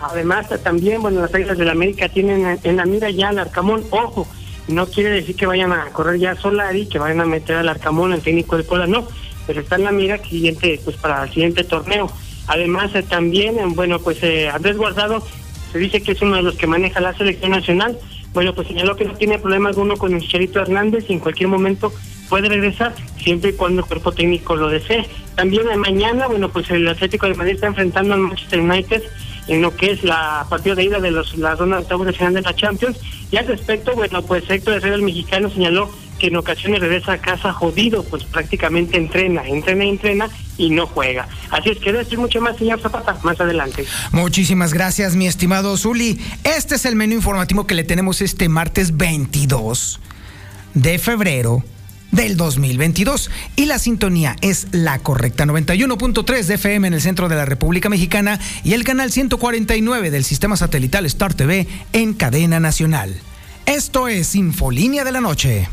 Además, 0.00 0.48
también, 0.62 1.00
bueno, 1.00 1.20
las 1.20 1.34
Águilas 1.34 1.58
del 1.58 1.70
América 1.70 2.08
tienen 2.08 2.58
en 2.62 2.76
la 2.76 2.84
mira 2.84 3.10
ya 3.10 3.28
al 3.28 3.38
Arcamón. 3.38 3.84
Ojo, 3.90 4.26
no 4.68 4.86
quiere 4.86 5.10
decir 5.10 5.34
que 5.34 5.46
vayan 5.46 5.72
a 5.72 5.86
correr 5.86 6.18
ya 6.18 6.34
Solari, 6.34 6.86
que 6.86 6.98
vayan 6.98 7.20
a 7.20 7.26
meter 7.26 7.56
al 7.56 7.68
Arcamón, 7.68 8.12
el 8.12 8.20
técnico 8.20 8.56
de 8.56 8.64
Puebla, 8.64 8.86
no, 8.86 9.08
pero 9.48 9.62
está 9.62 9.76
en 9.76 9.84
la 9.84 9.92
mira 9.92 10.18
siguiente, 10.18 10.78
pues 10.84 10.96
para 10.98 11.24
el 11.24 11.30
siguiente 11.30 11.64
torneo. 11.64 12.12
Además, 12.48 12.94
eh, 12.94 13.02
también, 13.02 13.58
eh, 13.58 13.64
bueno, 13.66 13.98
pues 13.98 14.22
eh, 14.22 14.50
Andrés 14.50 14.76
Guardado 14.76 15.26
se 15.72 15.78
dice 15.78 16.02
que 16.02 16.12
es 16.12 16.20
uno 16.20 16.36
de 16.36 16.42
los 16.42 16.54
que 16.56 16.66
maneja 16.66 17.00
la 17.00 17.16
selección 17.16 17.52
nacional. 17.52 17.98
Bueno, 18.34 18.54
pues 18.54 18.68
señaló 18.68 18.94
que 18.94 19.06
no 19.06 19.14
tiene 19.14 19.38
problema 19.38 19.70
alguno 19.70 19.96
con 19.96 20.12
el 20.12 20.20
Chicharito 20.20 20.60
Hernández 20.60 21.06
y 21.08 21.14
en 21.14 21.20
cualquier 21.20 21.48
momento 21.48 21.90
puede 22.28 22.50
regresar, 22.50 22.94
siempre 23.16 23.50
y 23.50 23.52
cuando 23.54 23.80
el 23.80 23.88
cuerpo 23.88 24.12
técnico 24.12 24.54
lo 24.54 24.68
desee. 24.68 25.06
También 25.34 25.64
mañana, 25.78 26.26
bueno, 26.26 26.50
pues 26.50 26.70
el 26.70 26.86
Atlético 26.86 27.26
de 27.26 27.34
Madrid 27.34 27.54
está 27.54 27.68
enfrentando 27.68 28.12
al 28.12 28.20
Manchester 28.20 28.60
United 28.60 29.02
en 29.46 29.62
lo 29.62 29.74
que 29.74 29.92
es 29.92 30.04
la 30.04 30.46
partida 30.50 30.74
de 30.74 30.84
ida 30.84 31.00
de 31.00 31.10
los, 31.10 31.38
la 31.38 31.54
ronda 31.54 31.76
de 31.76 31.82
octavos 31.84 32.06
de 32.06 32.12
final 32.12 32.34
de 32.34 32.42
la 32.42 32.54
Champions. 32.54 32.98
Y 33.30 33.38
al 33.38 33.46
respecto, 33.46 33.94
bueno, 33.94 34.20
pues 34.20 34.44
Héctor 34.50 34.74
Herrera, 34.74 34.96
el 34.96 35.02
mexicano, 35.02 35.48
señaló 35.48 35.90
que 36.18 36.28
en 36.28 36.36
ocasiones 36.36 36.80
regresa 36.80 37.12
a 37.12 37.18
casa 37.18 37.52
jodido, 37.52 38.04
pues 38.04 38.24
prácticamente 38.24 38.96
entrena, 38.96 39.46
entrena 39.46 39.84
entrena 39.84 40.28
y 40.56 40.70
no 40.70 40.86
juega. 40.86 41.28
Así 41.50 41.70
es 41.70 41.78
que 41.78 41.92
de 41.92 42.02
esto 42.02 42.16
mucho 42.18 42.40
más, 42.40 42.56
señor 42.56 42.80
Zapata, 42.80 43.16
más 43.22 43.40
adelante. 43.40 43.84
Muchísimas 44.12 44.74
gracias, 44.74 45.16
mi 45.16 45.26
estimado 45.26 45.76
Zuli. 45.76 46.20
Este 46.44 46.74
es 46.74 46.84
el 46.84 46.96
menú 46.96 47.14
informativo 47.14 47.66
que 47.66 47.74
le 47.74 47.84
tenemos 47.84 48.20
este 48.20 48.48
martes 48.48 48.96
22 48.96 50.00
de 50.74 50.98
febrero 50.98 51.64
del 52.10 52.36
2022 52.36 53.30
y 53.56 53.66
la 53.66 53.78
sintonía 53.78 54.36
es 54.40 54.68
la 54.72 54.98
correcta 54.98 55.44
91.3 55.44 56.44
de 56.44 56.54
FM 56.54 56.88
en 56.88 56.94
el 56.94 57.02
centro 57.02 57.28
de 57.28 57.36
la 57.36 57.44
República 57.44 57.88
Mexicana 57.88 58.40
y 58.64 58.72
el 58.72 58.84
canal 58.84 59.12
149 59.12 60.10
del 60.10 60.24
sistema 60.24 60.56
satelital 60.56 61.06
Star 61.06 61.34
TV 61.34 61.66
en 61.92 62.14
cadena 62.14 62.60
nacional. 62.60 63.14
Esto 63.66 64.08
es 64.08 64.34
Infolínea 64.34 65.04
de 65.04 65.12
la 65.12 65.20
Noche. 65.20 65.68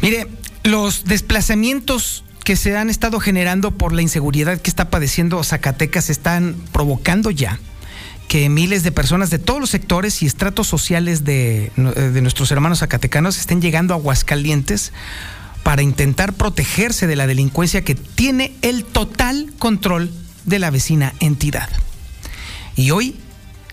Mire, 0.00 0.26
los 0.62 1.04
desplazamientos 1.04 2.24
que 2.44 2.56
se 2.56 2.76
han 2.76 2.88
estado 2.88 3.20
generando 3.20 3.72
por 3.72 3.92
la 3.92 4.00
inseguridad 4.00 4.58
que 4.58 4.70
está 4.70 4.88
padeciendo 4.88 5.42
Zacatecas 5.44 6.08
están 6.08 6.56
provocando 6.72 7.30
ya 7.30 7.58
que 8.28 8.48
miles 8.48 8.82
de 8.82 8.92
personas 8.92 9.30
de 9.30 9.38
todos 9.38 9.60
los 9.60 9.70
sectores 9.70 10.22
y 10.22 10.26
estratos 10.26 10.66
sociales 10.66 11.24
de, 11.24 11.72
nuestros 11.76 12.50
hermanos 12.50 12.78
zacatecanos 12.80 13.38
estén 13.38 13.60
llegando 13.60 13.94
a 13.94 13.96
Aguascalientes 13.96 14.92
para 15.62 15.82
intentar 15.82 16.34
protegerse 16.34 17.06
de 17.06 17.16
la 17.16 17.26
delincuencia 17.26 17.82
que 17.84 17.94
tiene 17.94 18.54
el 18.62 18.84
total 18.84 19.52
control 19.58 20.10
de 20.48 20.58
la 20.58 20.70
vecina 20.70 21.14
entidad. 21.20 21.68
Y 22.76 22.90
hoy 22.90 23.16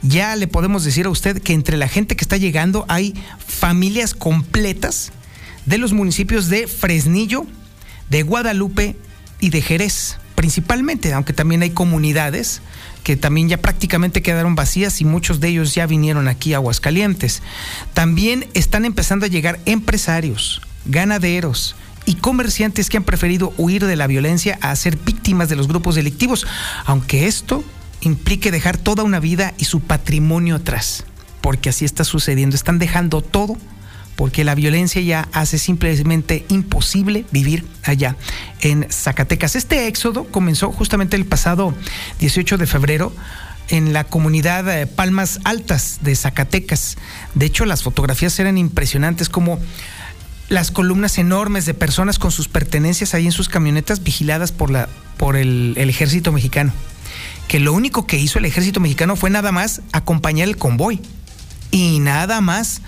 ya 0.02 0.36
le 0.36 0.48
podemos 0.48 0.84
decir 0.84 1.06
a 1.06 1.10
usted 1.10 1.42
que 1.42 1.54
entre 1.54 1.78
la 1.78 1.88
gente 1.88 2.16
que 2.16 2.24
está 2.24 2.38
llegando 2.38 2.86
hay 2.88 3.16
familias 3.46 4.14
completas 4.14 5.12
de 5.66 5.78
los 5.78 5.94
municipios 5.94 6.50
de 6.50 6.68
Fresnillo, 6.68 7.46
de 8.10 8.22
Guadalupe 8.24 8.96
y 9.40 9.50
de 9.50 9.62
Jerez, 9.62 10.18
principalmente, 10.36 11.14
aunque 11.14 11.34
también 11.34 11.64
hay 11.64 11.72
comunidades 11.72 12.62
que 13.04 13.16
también 13.16 13.50
ya 13.50 13.58
prácticamente 13.58 14.22
quedaron 14.22 14.56
vacías 14.56 15.00
y 15.02 15.06
muchos 15.06 15.40
de 15.40 15.50
ellos 15.50 15.76
ya 15.76 15.86
vinieron 15.86 16.28
aquí 16.28 16.54
a 16.54 16.58
Aguascalientes. 16.58 17.42
También 17.94 18.48
están 18.54 18.86
empezando 18.86 19.26
a 19.26 19.30
llegar 19.30 19.60
empresarios, 19.66 20.62
ganaderos, 20.86 21.76
y 22.06 22.16
comerciantes 22.16 22.90
que 22.90 22.98
han 22.98 23.04
preferido 23.04 23.54
huir 23.58 23.86
de 23.86 23.96
la 23.96 24.08
violencia 24.08 24.58
a 24.62 24.76
ser 24.76 24.98
víctimas 24.98 25.50
de 25.50 25.56
los 25.56 25.68
grupos 25.68 25.96
delictivos, 25.96 26.46
aunque 26.86 27.28
esto 27.28 27.64
implique 28.02 28.52
dejar 28.52 28.78
toda 28.78 29.04
una 29.04 29.20
vida 29.20 29.54
y 29.58 29.66
su 29.66 29.82
patrimonio 29.82 30.56
atrás, 30.56 31.06
porque 31.42 31.70
así 31.70 31.86
está 31.86 32.04
sucediendo, 32.04 32.56
están 32.56 32.80
dejando 32.80 33.22
todo 33.22 33.58
porque 34.16 34.44
la 34.44 34.56
violencia 34.56 35.02
ya 35.02 35.28
hace 35.34 35.58
simplemente 35.58 36.46
imposible 36.50 37.26
vivir 37.32 37.66
allá 37.84 38.16
en 38.62 38.88
Zacatecas. 38.90 39.56
Este 39.56 39.88
éxodo 39.88 40.26
comenzó 40.26 40.72
justamente 40.72 41.18
el 41.18 41.26
pasado 41.26 41.74
18 42.20 42.58
de 42.58 42.66
febrero 42.66 43.14
en 43.68 43.94
la 43.94 44.04
comunidad 44.04 44.70
eh, 44.70 44.88
Palmas 44.88 45.40
Altas 45.44 46.00
de 46.02 46.16
Zacatecas. 46.16 46.98
De 47.34 47.46
hecho, 47.46 47.66
las 47.66 47.84
fotografías 47.84 48.40
eran 48.40 48.58
impresionantes 48.58 49.28
como 49.28 49.60
las 50.50 50.72
columnas 50.72 51.18
enormes 51.18 51.66
de 51.66 51.74
personas 51.74 52.20
con 52.20 52.32
sus 52.32 52.48
pertenencias 52.48 53.14
ahí 53.14 53.26
en 53.26 53.32
sus 53.32 53.50
camionetas 53.50 54.04
vigiladas 54.04 54.52
por, 54.52 54.70
la, 54.70 54.90
por 55.18 55.36
el, 55.36 55.74
el 55.78 55.90
ejército 55.90 56.32
mexicano. 56.32 56.74
Que 57.48 57.60
lo 57.60 57.74
único 57.74 58.08
que 58.08 58.18
hizo 58.18 58.40
el 58.40 58.46
ejército 58.46 58.80
mexicano 58.80 59.16
fue 59.16 59.30
nada 59.30 59.52
más 59.52 59.82
acompañar 59.92 60.48
el 60.48 60.58
convoy. 60.58 61.02
Y 61.72 62.00
nada 62.00 62.42
más 62.42 62.82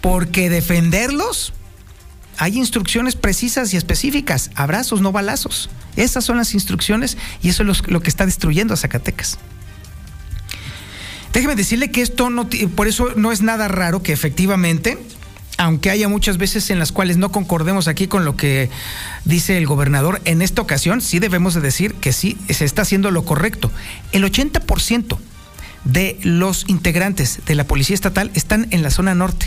porque 0.00 0.50
defenderlos 0.50 1.52
hay 2.38 2.58
instrucciones 2.58 3.16
precisas 3.16 3.72
y 3.72 3.76
específicas, 3.76 4.50
abrazos, 4.54 5.00
no 5.00 5.12
balazos. 5.12 5.70
Esas 5.96 6.24
son 6.24 6.36
las 6.36 6.54
instrucciones 6.54 7.16
y 7.42 7.50
eso 7.50 7.62
es 7.62 7.88
lo 7.88 8.00
que 8.00 8.10
está 8.10 8.26
destruyendo 8.26 8.74
a 8.74 8.76
Zacatecas. 8.76 9.38
Déjeme 11.32 11.56
decirle 11.56 11.90
que 11.90 12.00
esto 12.02 12.30
no, 12.30 12.48
por 12.76 12.86
eso 12.86 13.08
no 13.16 13.32
es 13.32 13.42
nada 13.42 13.68
raro 13.68 14.02
que 14.02 14.12
efectivamente, 14.12 14.98
aunque 15.64 15.90
haya 15.90 16.08
muchas 16.08 16.36
veces 16.36 16.68
en 16.68 16.78
las 16.78 16.92
cuales 16.92 17.16
no 17.16 17.32
concordemos 17.32 17.88
aquí 17.88 18.06
con 18.06 18.26
lo 18.26 18.36
que 18.36 18.68
dice 19.24 19.56
el 19.56 19.66
gobernador, 19.66 20.20
en 20.26 20.42
esta 20.42 20.60
ocasión 20.60 21.00
sí 21.00 21.20
debemos 21.20 21.54
de 21.54 21.62
decir 21.62 21.94
que 21.94 22.12
sí 22.12 22.36
se 22.50 22.66
está 22.66 22.82
haciendo 22.82 23.10
lo 23.10 23.24
correcto. 23.24 23.70
El 24.12 24.24
80% 24.24 25.18
de 25.84 26.18
los 26.22 26.68
integrantes 26.68 27.40
de 27.46 27.54
la 27.54 27.64
Policía 27.64 27.94
Estatal 27.94 28.30
están 28.34 28.66
en 28.72 28.82
la 28.82 28.90
zona 28.90 29.14
norte 29.14 29.46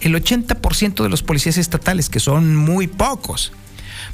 el 0.00 0.14
80% 0.14 1.02
de 1.02 1.08
los 1.10 1.22
policías 1.22 1.58
estatales, 1.58 2.08
que 2.08 2.20
son 2.20 2.56
muy 2.56 2.86
pocos, 2.86 3.52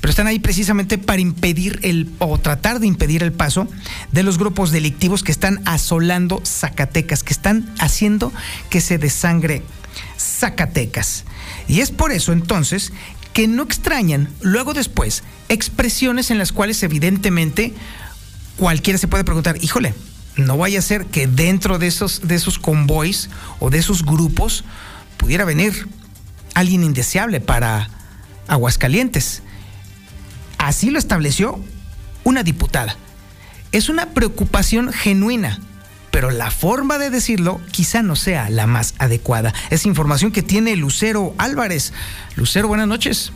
pero 0.01 0.11
están 0.11 0.27
ahí 0.27 0.39
precisamente 0.39 0.99
para 0.99 1.21
impedir 1.21 1.79
el 1.83 2.11
o 2.19 2.39
tratar 2.39 2.81
de 2.81 2.87
impedir 2.87 3.23
el 3.23 3.33
paso 3.33 3.69
de 4.13 4.23
los 4.23 4.39
grupos 4.39 4.73
delictivos 4.73 5.23
que 5.23 5.33
están 5.33 5.63
asolando 5.65 6.43
Zacatecas, 6.45 7.23
que 7.23 7.33
están 7.33 7.73
haciendo 7.79 8.33
que 8.69 8.81
se 8.81 8.99
desangre 8.99 9.63
Zacatecas. 10.39 11.25
Y 11.69 11.81
es 11.81 11.91
por 11.91 12.13
eso 12.13 12.33
entonces 12.33 12.93
que 13.33 13.49
no 13.49 13.63
extrañan 13.63 14.29
luego 14.41 14.75
después 14.75 15.23
expresiones 15.49 16.31
en 16.31 16.39
las 16.39 16.53
cuales 16.53 16.83
evidentemente 16.83 17.75
cualquiera 18.57 18.99
se 18.99 19.09
puede 19.09 19.25
preguntar, 19.25 19.63
híjole, 19.63 19.95
no 20.37 20.57
vaya 20.57 20.79
a 20.79 20.83
ser 20.83 21.07
que 21.07 21.27
dentro 21.27 21.79
de 21.79 21.87
esos, 21.87 22.27
de 22.27 22.35
esos 22.35 22.59
convoys 22.59 23.31
o 23.59 23.71
de 23.71 23.79
esos 23.79 24.05
grupos 24.05 24.65
pudiera 25.17 25.45
venir 25.45 25.89
alguien 26.55 26.85
indeseable 26.85 27.41
para 27.41 27.91
Aguascalientes. 28.49 29.43
Así 30.59 30.91
lo 30.91 30.99
estableció 30.99 31.61
una 32.25 32.43
diputada. 32.43 32.97
Es 33.73 33.89
una 33.89 34.11
preocupación 34.11 34.93
genuina, 34.93 35.61
pero 36.17 36.31
la 36.31 36.51
forma 36.51 36.97
de 36.97 37.11
decirlo 37.11 37.61
quizá 37.71 38.01
no 38.01 38.17
sea 38.17 38.49
la 38.49 38.67
más 38.67 38.95
adecuada. 38.99 39.53
Es 39.69 39.85
información 39.85 40.33
que 40.33 40.41
tiene 40.41 40.75
Lucero 40.75 41.35
Álvarez. 41.37 41.93
Lucero, 42.37 42.69
buenas 42.69 42.89
noches. 42.89 43.35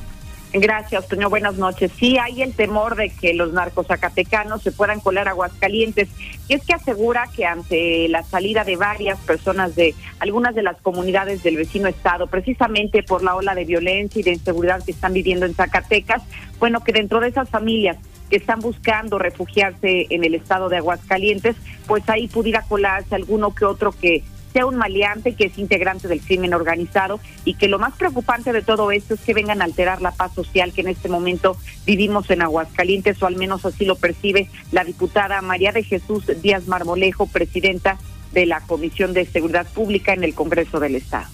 Gracias, 0.54 1.06
Toño. 1.06 1.28
Buenas 1.28 1.56
noches. 1.56 1.92
Sí, 1.98 2.16
hay 2.16 2.40
el 2.40 2.54
temor 2.54 2.96
de 2.96 3.10
que 3.10 3.34
los 3.34 3.52
narcos 3.52 3.86
zacatecanos 3.86 4.62
se 4.62 4.72
puedan 4.72 5.00
colar 5.00 5.28
Aguascalientes. 5.28 6.08
Y 6.48 6.54
es 6.54 6.64
que 6.64 6.72
asegura 6.72 7.28
que 7.36 7.44
ante 7.44 8.08
la 8.08 8.22
salida 8.22 8.64
de 8.64 8.76
varias 8.76 9.18
personas 9.18 9.76
de 9.76 9.94
algunas 10.18 10.54
de 10.54 10.62
las 10.62 10.78
comunidades 10.80 11.42
del 11.42 11.56
vecino 11.56 11.86
estado, 11.86 12.28
precisamente 12.28 13.02
por 13.02 13.22
la 13.22 13.34
ola 13.34 13.54
de 13.54 13.66
violencia 13.66 14.20
y 14.20 14.22
de 14.22 14.32
inseguridad 14.32 14.82
que 14.82 14.92
están 14.92 15.12
viviendo 15.12 15.44
en 15.44 15.54
Zacatecas, 15.54 16.22
bueno, 16.58 16.82
que 16.82 16.92
dentro 16.92 17.20
de 17.20 17.28
esas 17.28 17.50
familias 17.50 17.98
que 18.30 18.36
están 18.36 18.60
buscando 18.60 19.18
refugiarse 19.18 20.06
en 20.08 20.24
el 20.24 20.34
estado 20.34 20.68
de 20.68 20.78
Aguascalientes, 20.78 21.56
pues 21.86 22.08
ahí 22.08 22.28
pudiera 22.28 22.62
colarse 22.62 23.14
alguno 23.14 23.54
que 23.54 23.64
otro 23.64 23.92
que 23.92 24.22
sea 24.52 24.66
un 24.66 24.76
maleante 24.76 25.34
que 25.34 25.46
es 25.46 25.58
integrante 25.58 26.08
del 26.08 26.20
crimen 26.20 26.54
organizado 26.54 27.20
y 27.44 27.54
que 27.54 27.68
lo 27.68 27.78
más 27.78 27.94
preocupante 27.94 28.52
de 28.52 28.62
todo 28.62 28.90
esto 28.90 29.14
es 29.14 29.20
que 29.20 29.34
vengan 29.34 29.62
a 29.62 29.64
alterar 29.64 30.02
la 30.02 30.10
paz 30.12 30.34
social 30.34 30.72
que 30.72 30.80
en 30.80 30.88
este 30.88 31.08
momento 31.08 31.56
vivimos 31.86 32.30
en 32.30 32.42
Aguascalientes, 32.42 33.22
o 33.22 33.26
al 33.26 33.36
menos 33.36 33.64
así 33.64 33.84
lo 33.84 33.96
percibe 33.96 34.48
la 34.72 34.84
diputada 34.84 35.40
María 35.42 35.72
de 35.72 35.84
Jesús 35.84 36.24
Díaz 36.42 36.66
Marmolejo, 36.66 37.26
presidenta 37.26 37.98
de 38.32 38.46
la 38.46 38.60
Comisión 38.60 39.12
de 39.12 39.26
Seguridad 39.26 39.66
Pública 39.72 40.12
en 40.12 40.24
el 40.24 40.34
Congreso 40.34 40.80
del 40.80 40.96
Estado. 40.96 41.28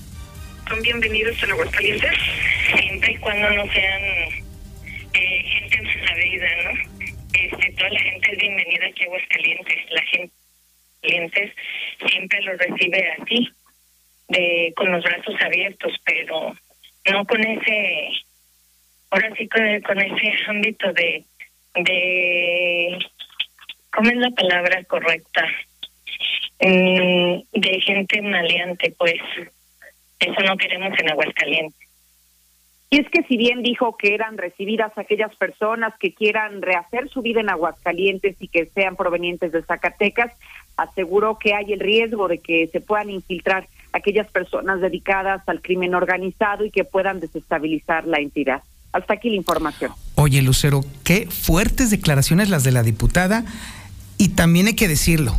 Son 0.69 0.81
bienvenidos 0.83 1.37
a 1.43 1.53
Aguascalientes, 1.53 2.11
siempre 2.77 3.13
y 3.13 3.17
cuando 3.19 3.51
no 3.51 3.73
sean 3.73 4.46
eh, 5.17 5.43
gente 5.71 6.15
vida, 6.15 6.49
¿no? 6.65 6.71
Este, 7.33 7.73
toda 7.73 7.91
la 7.91 8.01
gente 8.01 8.33
es 8.33 8.39
bienvenida 8.39 8.87
aquí 8.87 9.03
a 9.03 9.07
Aguascalientes, 9.07 9.91
la 9.91 10.03
gente 11.03 11.53
siempre 12.09 12.43
lo 12.43 12.57
recibe 12.57 13.13
así, 13.13 13.49
de, 14.29 14.73
con 14.77 14.91
los 14.91 15.05
brazos 15.05 15.35
abiertos, 15.41 15.93
pero 16.05 16.57
no 17.11 17.25
con 17.27 17.41
ese 17.45 18.11
ahora 19.11 19.35
sí 19.37 19.49
con, 19.49 19.81
con 19.83 20.01
ese 20.01 20.33
ámbito 20.49 20.93
de, 20.93 21.25
de, 21.75 22.99
¿cómo 23.93 24.11
es 24.11 24.17
la 24.17 24.31
palabra 24.31 24.83
correcta? 24.85 25.47
Mm, 26.61 27.41
de 27.53 27.81
gente 27.83 28.23
maleante, 28.23 28.95
pues 28.99 29.15
eso 30.19 30.41
no 30.43 30.57
queremos 30.57 30.99
en 30.99 31.11
Aguascalientes. 31.11 31.86
Y 32.89 33.01
es 33.01 33.09
que 33.11 33.23
si 33.25 33.37
bien 33.37 33.63
dijo 33.63 33.97
que 33.97 34.15
eran 34.15 34.39
recibidas 34.39 34.97
aquellas 34.97 35.35
personas 35.35 35.93
que 35.99 36.15
quieran 36.15 36.63
rehacer 36.63 37.09
su 37.09 37.21
vida 37.21 37.41
en 37.41 37.51
Aguascalientes 37.51 38.37
y 38.39 38.47
que 38.47 38.67
sean 38.67 38.95
provenientes 38.95 39.51
de 39.51 39.63
Zacatecas, 39.63 40.33
aseguró 40.77 41.39
que 41.39 41.55
hay 41.55 41.73
el 41.73 41.81
riesgo 41.81 42.29
de 42.29 42.39
que 42.39 42.69
se 42.69 42.81
puedan 42.81 43.11
infiltrar 43.11 43.67
aquellas 43.93 44.31
personas 44.31 44.81
dedicadas 44.81 45.43
al 45.49 45.63
crimen 45.63 45.95
organizado 45.95 46.65
y 46.65 46.71
que 46.71 46.85
puedan 46.85 47.19
desestabilizar 47.19 48.07
la 48.07 48.19
entidad. 48.19 48.63
Hasta 48.93 49.15
aquí 49.15 49.31
la 49.31 49.37
información. 49.37 49.93
Oye, 50.15 50.41
Lucero, 50.43 50.83
qué 51.03 51.27
fuertes 51.27 51.91
declaraciones 51.91 52.51
las 52.51 52.63
de 52.63 52.73
la 52.73 52.83
diputada 52.83 53.45
y 54.17 54.31
también 54.31 54.69
hay 54.69 54.75
que 54.75 54.89
decirlo. 54.89 55.37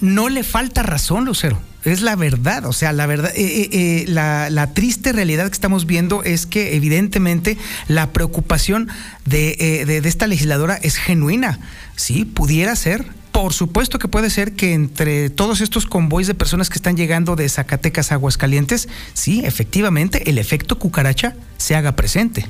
No 0.00 0.28
le 0.28 0.44
falta 0.44 0.82
razón, 0.82 1.24
Lucero. 1.24 1.58
Es 1.84 2.02
la 2.02 2.16
verdad, 2.16 2.66
o 2.66 2.72
sea, 2.72 2.92
la 2.92 3.06
verdad, 3.06 3.32
eh, 3.36 3.46
eh, 3.46 3.68
eh, 3.72 4.04
la, 4.08 4.74
triste 4.74 5.12
realidad 5.12 5.46
que 5.46 5.52
estamos 5.52 5.86
viendo 5.86 6.24
es 6.24 6.44
que 6.44 6.76
evidentemente 6.76 7.56
la 7.86 8.12
preocupación 8.12 8.88
de, 9.24 9.84
de, 9.86 10.08
esta 10.08 10.26
legisladora 10.26 10.74
es 10.74 10.96
genuina, 10.96 11.60
sí, 11.94 12.24
pudiera 12.24 12.74
ser, 12.74 13.04
por 13.30 13.52
supuesto 13.52 14.00
que 14.00 14.08
puede 14.08 14.28
ser 14.28 14.52
que 14.52 14.74
entre 14.74 15.30
todos 15.30 15.60
estos 15.60 15.86
convoys 15.86 16.26
de 16.26 16.34
personas 16.34 16.68
que 16.68 16.76
están 16.76 16.96
llegando 16.96 17.36
de 17.36 17.48
Zacatecas 17.48 18.10
a 18.10 18.16
Aguascalientes, 18.16 18.88
sí, 19.14 19.42
efectivamente, 19.44 20.28
el 20.28 20.38
efecto 20.38 20.78
cucaracha 20.80 21.36
se 21.58 21.76
haga 21.76 21.94
presente. 21.94 22.44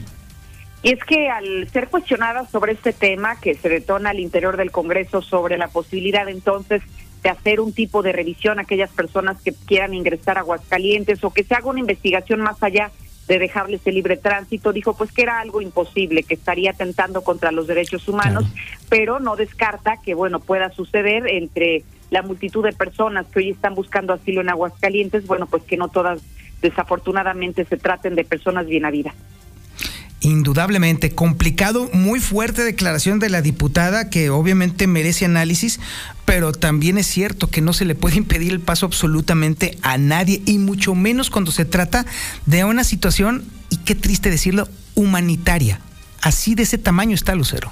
Y 0.83 0.93
es 0.93 1.05
que 1.05 1.29
al 1.29 1.69
ser 1.71 1.89
cuestionada 1.89 2.49
sobre 2.49 2.73
este 2.73 2.93
tema 2.93 3.39
que 3.41 3.55
se 3.55 3.69
detona 3.69 4.11
al 4.11 4.21
interior 4.21 4.57
del 4.57 4.71
Congreso 4.71 5.23
sobre 5.23 5.59
la 5.59 5.69
posibilidad 5.69 6.29
entonces 6.29 6.83
de 7.23 7.31
hacer 7.31 7.61
un 7.61 7.73
tipo 7.73 8.03
de 8.03 8.13
revisión 8.13 8.59
a 8.59 8.63
aquellas 8.63 8.91
personas 8.91 9.41
que 9.43 9.53
quieran 9.53 9.95
ingresar 9.95 10.39
a 10.39 10.41
Aguascalientes 10.41 11.23
o 11.25 11.33
que 11.33 11.45
se 11.45 11.55
haga 11.55 11.71
una 11.71 11.81
investigación 11.81 12.41
más 12.41 12.63
allá 12.63 12.91
de 13.27 13.39
dejarles 13.39 13.87
el 13.87 13.95
libre 13.95 14.17
tránsito, 14.17 14.73
dijo 14.73 14.97
pues 14.97 15.13
que 15.13 15.23
era 15.23 15.41
algo 15.41 15.61
imposible, 15.61 16.23
que 16.23 16.35
estaría 16.35 16.71
atentando 16.71 17.23
contra 17.23 17.53
los 17.53 17.67
derechos 17.67 18.09
humanos, 18.09 18.47
pero 18.89 19.21
no 19.21 19.37
descarta 19.37 19.99
que 20.03 20.15
bueno 20.15 20.41
pueda 20.41 20.71
suceder 20.71 21.27
entre 21.29 21.85
la 22.11 22.23
multitud 22.23 22.65
de 22.65 22.73
personas 22.73 23.27
que 23.27 23.41
hoy 23.41 23.51
están 23.51 23.75
buscando 23.75 24.15
asilo 24.15 24.41
en 24.41 24.49
Aguascalientes, 24.49 25.27
bueno 25.27 25.47
pues 25.47 25.63
que 25.65 25.77
no 25.77 25.89
todas 25.89 26.23
desafortunadamente 26.63 27.65
se 27.65 27.77
traten 27.77 28.15
de 28.15 28.25
personas 28.25 28.67
bien 28.67 28.85
habidas. 28.85 29.15
Indudablemente, 30.21 31.15
complicado, 31.15 31.89
muy 31.93 32.19
fuerte 32.19 32.65
declaración 32.65 33.21
de 33.21 33.29
la 33.29 33.41
diputada 33.41 34.11
que 34.11 34.31
obviamente 34.31 34.89
merece 34.89 35.25
análisis, 35.25 35.79
pero 36.25 36.51
también 36.53 36.99
es 36.99 37.07
cierto 37.07 37.49
que 37.49 37.61
no 37.61 37.73
se 37.73 37.85
le 37.85 37.95
puede 37.95 38.17
impedir 38.19 38.53
el 38.53 38.61
paso 38.61 38.87
absolutamente 38.87 39.79
a 39.83 39.97
nadie 39.97 40.43
y 40.45 40.59
mucho 40.59 40.95
menos 40.95 41.31
cuando 41.31 41.53
se 41.53 41.65
trata 41.65 42.05
de 42.47 42.65
una 42.65 42.83
situación, 42.83 43.45
y 43.71 43.77
qué 43.79 43.95
triste 43.95 44.31
decirlo, 44.31 44.69
humanitaria. 44.95 45.81
Así 46.21 46.57
de 46.57 46.65
ese 46.65 46.79
tamaño 46.79 47.15
está 47.15 47.35
Lucero. 47.37 47.71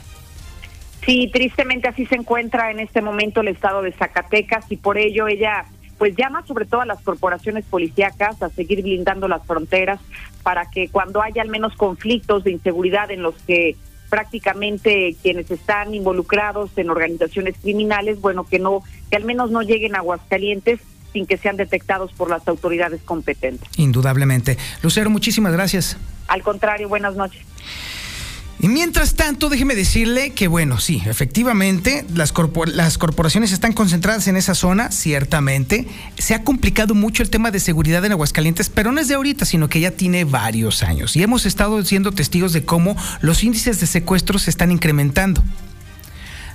Sí, 1.04 1.30
tristemente 1.32 1.88
así 1.88 2.06
se 2.06 2.16
encuentra 2.16 2.70
en 2.70 2.80
este 2.80 3.00
momento 3.00 3.40
el 3.40 3.48
estado 3.48 3.82
de 3.82 3.92
Zacatecas 3.92 4.64
y 4.70 4.76
por 4.76 4.98
ello 4.98 5.28
ella 5.28 5.64
pues 5.98 6.14
llama 6.16 6.44
sobre 6.46 6.66
todo 6.66 6.82
a 6.82 6.86
las 6.86 7.00
corporaciones 7.00 7.64
policíacas 7.64 8.42
a 8.42 8.50
seguir 8.50 8.82
blindando 8.82 9.28
las 9.28 9.44
fronteras 9.46 10.00
para 10.46 10.70
que 10.70 10.88
cuando 10.88 11.20
haya 11.22 11.42
al 11.42 11.48
menos 11.48 11.74
conflictos 11.74 12.44
de 12.44 12.52
inseguridad 12.52 13.10
en 13.10 13.20
los 13.20 13.34
que 13.48 13.74
prácticamente 14.08 15.16
quienes 15.20 15.50
están 15.50 15.92
involucrados 15.92 16.70
en 16.76 16.88
organizaciones 16.88 17.56
criminales, 17.60 18.20
bueno, 18.20 18.44
que 18.44 18.60
no, 18.60 18.84
que 19.10 19.16
al 19.16 19.24
menos 19.24 19.50
no 19.50 19.62
lleguen 19.62 19.96
a 19.96 19.98
Aguascalientes 19.98 20.78
sin 21.12 21.26
que 21.26 21.36
sean 21.36 21.56
detectados 21.56 22.12
por 22.12 22.30
las 22.30 22.46
autoridades 22.46 23.00
competentes. 23.02 23.68
Indudablemente. 23.76 24.56
Lucero, 24.82 25.10
muchísimas 25.10 25.52
gracias. 25.52 25.96
Al 26.28 26.44
contrario, 26.44 26.88
buenas 26.88 27.16
noches. 27.16 27.44
Y 28.58 28.68
mientras 28.68 29.14
tanto, 29.14 29.50
déjeme 29.50 29.74
decirle 29.74 30.30
que, 30.30 30.48
bueno, 30.48 30.80
sí, 30.80 31.02
efectivamente, 31.04 32.06
las, 32.14 32.32
corporaciones 32.32 33.52
están 33.52 33.74
concentradas 33.74 34.28
en 34.28 34.36
esa 34.36 34.54
zona, 34.54 34.90
ciertamente. 34.90 35.86
Se 36.16 36.34
ha 36.34 36.42
complicado 36.42 36.94
mucho 36.94 37.22
el 37.22 37.28
tema 37.28 37.50
de 37.50 37.60
seguridad 37.60 38.04
en 38.06 38.12
Aguascalientes, 38.12 38.70
pero 38.70 38.92
no 38.92 39.00
es 39.00 39.08
de 39.08 39.14
ahorita, 39.14 39.44
sino 39.44 39.68
que 39.68 39.80
ya 39.80 39.90
tiene 39.90 40.24
varios 40.24 40.82
años. 40.82 41.16
Y 41.16 41.22
hemos 41.22 41.44
estado 41.44 41.84
siendo 41.84 42.12
testigos 42.12 42.54
de 42.54 42.64
cómo 42.64 42.96
los 43.20 43.44
índices 43.44 43.78
de 43.78 43.86
secuestros 43.86 44.42
se 44.42 44.50
están 44.50 44.72
incrementando. 44.72 45.44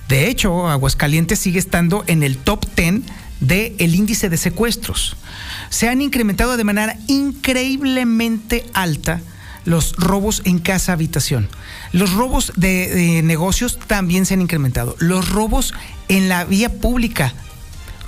De 0.08 0.28
hecho, 0.28 0.68
Aguascalientes 0.68 1.38
sigue 1.38 1.60
estando 1.60 2.02
en 2.08 2.24
el 2.24 2.36
top 2.36 2.66
10 2.74 3.02
del 3.38 3.74
el 3.78 3.94
índice 3.94 4.28
de 4.28 4.36
secuestros. 4.36 5.16
Se 5.70 5.88
han 5.88 6.02
incrementado 6.02 6.56
de 6.56 6.64
manera 6.64 6.98
increíblemente 7.06 8.66
alta 8.74 9.20
los 9.64 9.94
robos 9.96 10.42
en 10.44 10.58
casa 10.58 10.92
habitación. 10.92 11.48
Los 11.92 12.12
robos 12.12 12.52
de, 12.56 13.20
negocios 13.22 13.78
también 13.78 14.26
se 14.26 14.34
han 14.34 14.40
incrementado. 14.40 14.96
Los 14.98 15.30
robos 15.30 15.74
en 16.08 16.28
la 16.28 16.44
vía 16.44 16.68
pública 16.70 17.34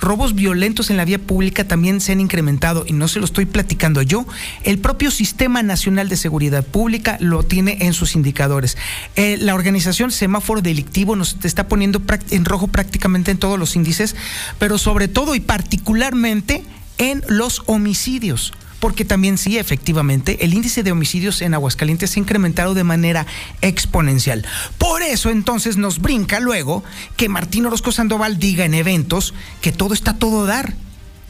robos 0.01 0.35
violentos 0.35 0.91
en 0.91 0.97
la 0.97 1.05
vía 1.05 1.17
pública 1.17 1.63
también 1.63 1.99
se 1.99 2.11
han 2.11 2.19
incrementado 2.19 2.83
y 2.85 2.93
no 2.93 3.07
se 3.07 3.19
lo 3.19 3.25
estoy 3.25 3.45
platicando 3.45 4.03
yo. 4.03 4.25
El 4.63 4.77
propio 4.77 5.09
Sistema 5.09 5.63
Nacional 5.63 6.09
de 6.09 6.17
Seguridad 6.17 6.63
Pública 6.63 7.17
lo 7.21 7.43
tiene 7.43 7.77
en 7.81 7.93
sus 7.93 8.13
indicadores. 8.13 8.77
Eh, 9.15 9.37
la 9.39 9.55
organización 9.55 10.11
Semáforo 10.11 10.61
Delictivo 10.61 11.15
nos 11.15 11.37
está 11.43 11.67
poniendo 11.67 12.01
en 12.29 12.45
rojo 12.45 12.67
prácticamente 12.67 13.31
en 13.31 13.37
todos 13.37 13.57
los 13.57 13.75
índices, 13.75 14.15
pero 14.59 14.77
sobre 14.77 15.07
todo 15.07 15.33
y 15.33 15.39
particularmente 15.39 16.63
en 16.99 17.23
los 17.27 17.63
homicidios 17.65 18.53
porque 18.79 19.05
también 19.05 19.37
sí, 19.37 19.57
efectivamente, 19.57 20.43
el 20.43 20.53
índice 20.53 20.83
de 20.83 20.91
homicidios 20.91 21.41
en 21.41 21.53
Aguascalientes 21.53 22.11
se 22.11 22.19
ha 22.19 22.23
incrementado 22.23 22.73
de 22.73 22.83
manera 22.83 23.25
exponencial. 23.61 24.45
Por 24.77 25.01
eso 25.01 25.29
entonces 25.29 25.77
nos 25.77 25.99
brinca 25.99 26.39
luego 26.39 26.83
que 27.17 27.29
Martín 27.29 27.65
Orozco 27.65 27.91
Sandoval 27.91 28.37
diga 28.37 28.65
en 28.65 28.73
eventos 28.73 29.33
que 29.61 29.71
todo 29.71 29.93
está 29.93 30.13
todo 30.13 30.45
dar, 30.45 30.73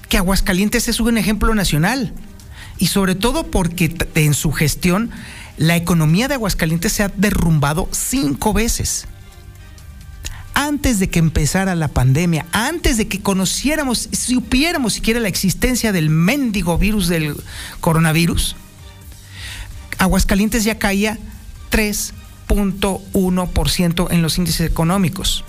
que 0.09 0.17
Aguascalientes 0.17 0.87
es 0.87 0.99
un 0.99 1.17
ejemplo 1.17 1.53
nacional. 1.55 2.13
Y 2.77 2.87
sobre 2.87 3.15
todo 3.15 3.49
porque 3.49 3.95
en 4.15 4.33
su 4.33 4.51
gestión 4.51 5.11
la 5.57 5.77
economía 5.77 6.27
de 6.27 6.33
Aguascalientes 6.33 6.91
se 6.91 7.03
ha 7.03 7.07
derrumbado 7.07 7.87
cinco 7.91 8.51
veces 8.51 9.07
antes 10.55 10.99
de 10.99 11.09
que 11.09 11.19
empezara 11.19 11.75
la 11.75 11.89
pandemia, 11.89 12.47
antes 12.51 12.97
de 12.97 13.07
que 13.07 13.21
conociéramos, 13.21 14.09
supiéramos 14.11 14.93
siquiera 14.93 15.19
la 15.19 15.27
existencia 15.27 15.91
del 15.91 16.09
mendigo 16.09 16.79
virus 16.79 17.07
del 17.07 17.35
coronavirus, 17.81 18.55
Aguascalientes 19.97 20.63
ya 20.63 20.77
caía 20.77 21.17
3.1% 21.71 24.07
en 24.11 24.21
los 24.21 24.37
índices 24.37 24.69
económicos. 24.69 25.43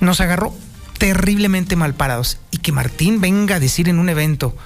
Nos 0.00 0.20
agarró 0.20 0.52
terriblemente 0.98 1.76
mal 1.76 1.94
parados. 1.94 2.38
Y 2.50 2.58
que 2.58 2.72
Martín 2.72 3.20
venga 3.20 3.54
a 3.56 3.60
decir 3.60 3.88
en 3.88 3.98
un 3.98 4.08
evento 4.08 4.56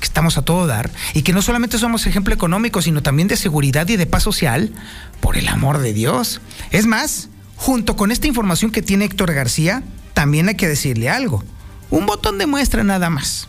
que 0.00 0.04
estamos 0.04 0.38
a 0.38 0.42
todo 0.42 0.66
dar 0.66 0.90
y 1.12 1.22
que 1.22 1.32
no 1.32 1.42
solamente 1.42 1.78
somos 1.78 2.06
ejemplo 2.06 2.32
económico, 2.32 2.80
sino 2.82 3.02
también 3.02 3.26
de 3.26 3.36
seguridad 3.36 3.88
y 3.88 3.96
de 3.96 4.06
paz 4.06 4.22
social, 4.22 4.72
por 5.20 5.36
el 5.36 5.48
amor 5.48 5.78
de 5.78 5.92
Dios. 5.92 6.40
Es 6.70 6.86
más, 6.86 7.28
Junto 7.58 7.96
con 7.96 8.12
esta 8.12 8.28
información 8.28 8.70
que 8.70 8.82
tiene 8.82 9.04
Héctor 9.04 9.34
García, 9.34 9.82
también 10.14 10.48
hay 10.48 10.54
que 10.54 10.68
decirle 10.68 11.10
algo. 11.10 11.44
Un 11.90 12.06
botón 12.06 12.38
de 12.38 12.46
muestra 12.46 12.84
nada 12.84 13.10
más. 13.10 13.48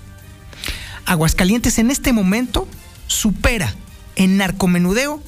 Aguascalientes 1.06 1.80
en 1.80 1.92
este 1.92 2.12
momento 2.12 2.68
supera 3.08 3.74
en 4.16 4.38
narcomenudeo 4.38 5.22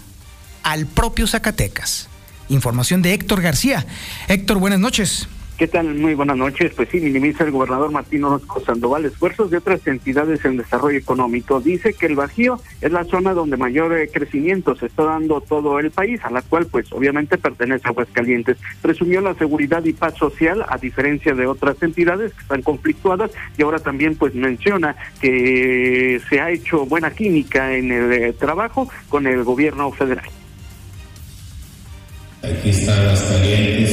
al 0.64 0.88
propio 0.88 1.28
Zacatecas. 1.28 2.10
Información 2.50 3.02
de 3.02 3.14
Héctor 3.14 3.42
García. 3.42 3.86
Héctor, 4.28 4.58
buenas 4.58 4.80
noches. 4.80 5.28
¿Qué 5.62 5.68
tal? 5.68 5.94
Muy 5.94 6.16
buenas 6.16 6.38
noches. 6.38 6.74
Pues 6.76 6.90
sí, 6.90 7.00
minimiza 7.00 7.44
el 7.44 7.52
gobernador 7.52 7.92
Martín 7.92 8.24
Orozco 8.24 8.60
Sandoval 8.62 9.06
esfuerzos 9.06 9.52
de 9.52 9.58
otras 9.58 9.86
entidades 9.86 10.44
en 10.44 10.58
desarrollo 10.58 10.98
económico. 10.98 11.62
Dice 11.62 11.94
que 11.94 12.08
el 12.08 12.16
Bajío 12.16 12.60
es 12.82 12.92
la 12.92 13.04
zona 13.04 13.36
donde 13.36 13.58
mayor 13.58 13.96
eh, 13.96 14.10
crecimiento 14.12 14.76
se 14.76 14.88
está 14.88 15.04
dando 15.04 15.40
todo 15.40 15.78
el 15.78 15.92
país, 15.92 16.20
a 16.24 16.32
la 16.32 16.42
cual 16.42 16.66
pues 16.66 16.92
obviamente 16.92 17.38
pertenece 17.38 17.88
Aguascalientes. 17.88 18.58
Presumió 18.82 19.22
la 19.22 19.36
seguridad 19.36 19.86
y 19.86 19.94
paz 19.94 20.16
social, 20.16 20.66
a 20.68 20.80
diferencia 20.80 21.36
de 21.36 21.46
otras 21.46 21.80
entidades 21.84 22.34
que 22.34 22.42
están 22.42 22.64
conflictuadas, 22.64 23.30
y 23.56 23.62
ahora 23.62 23.78
también 23.78 24.16
pues 24.16 24.34
menciona 24.34 24.96
que 25.22 26.20
se 26.28 26.42
ha 26.42 26.50
hecho 26.50 26.88
buena 26.88 27.12
química 27.12 27.78
en 27.78 27.92
el 27.92 28.12
eh, 28.12 28.34
trabajo 28.34 28.90
con 29.10 29.28
el 29.28 29.44
gobierno 29.44 29.92
federal. 29.92 30.26
Aquí 32.44 32.72
está 32.72 33.00
Aguascalientes, 33.00 33.91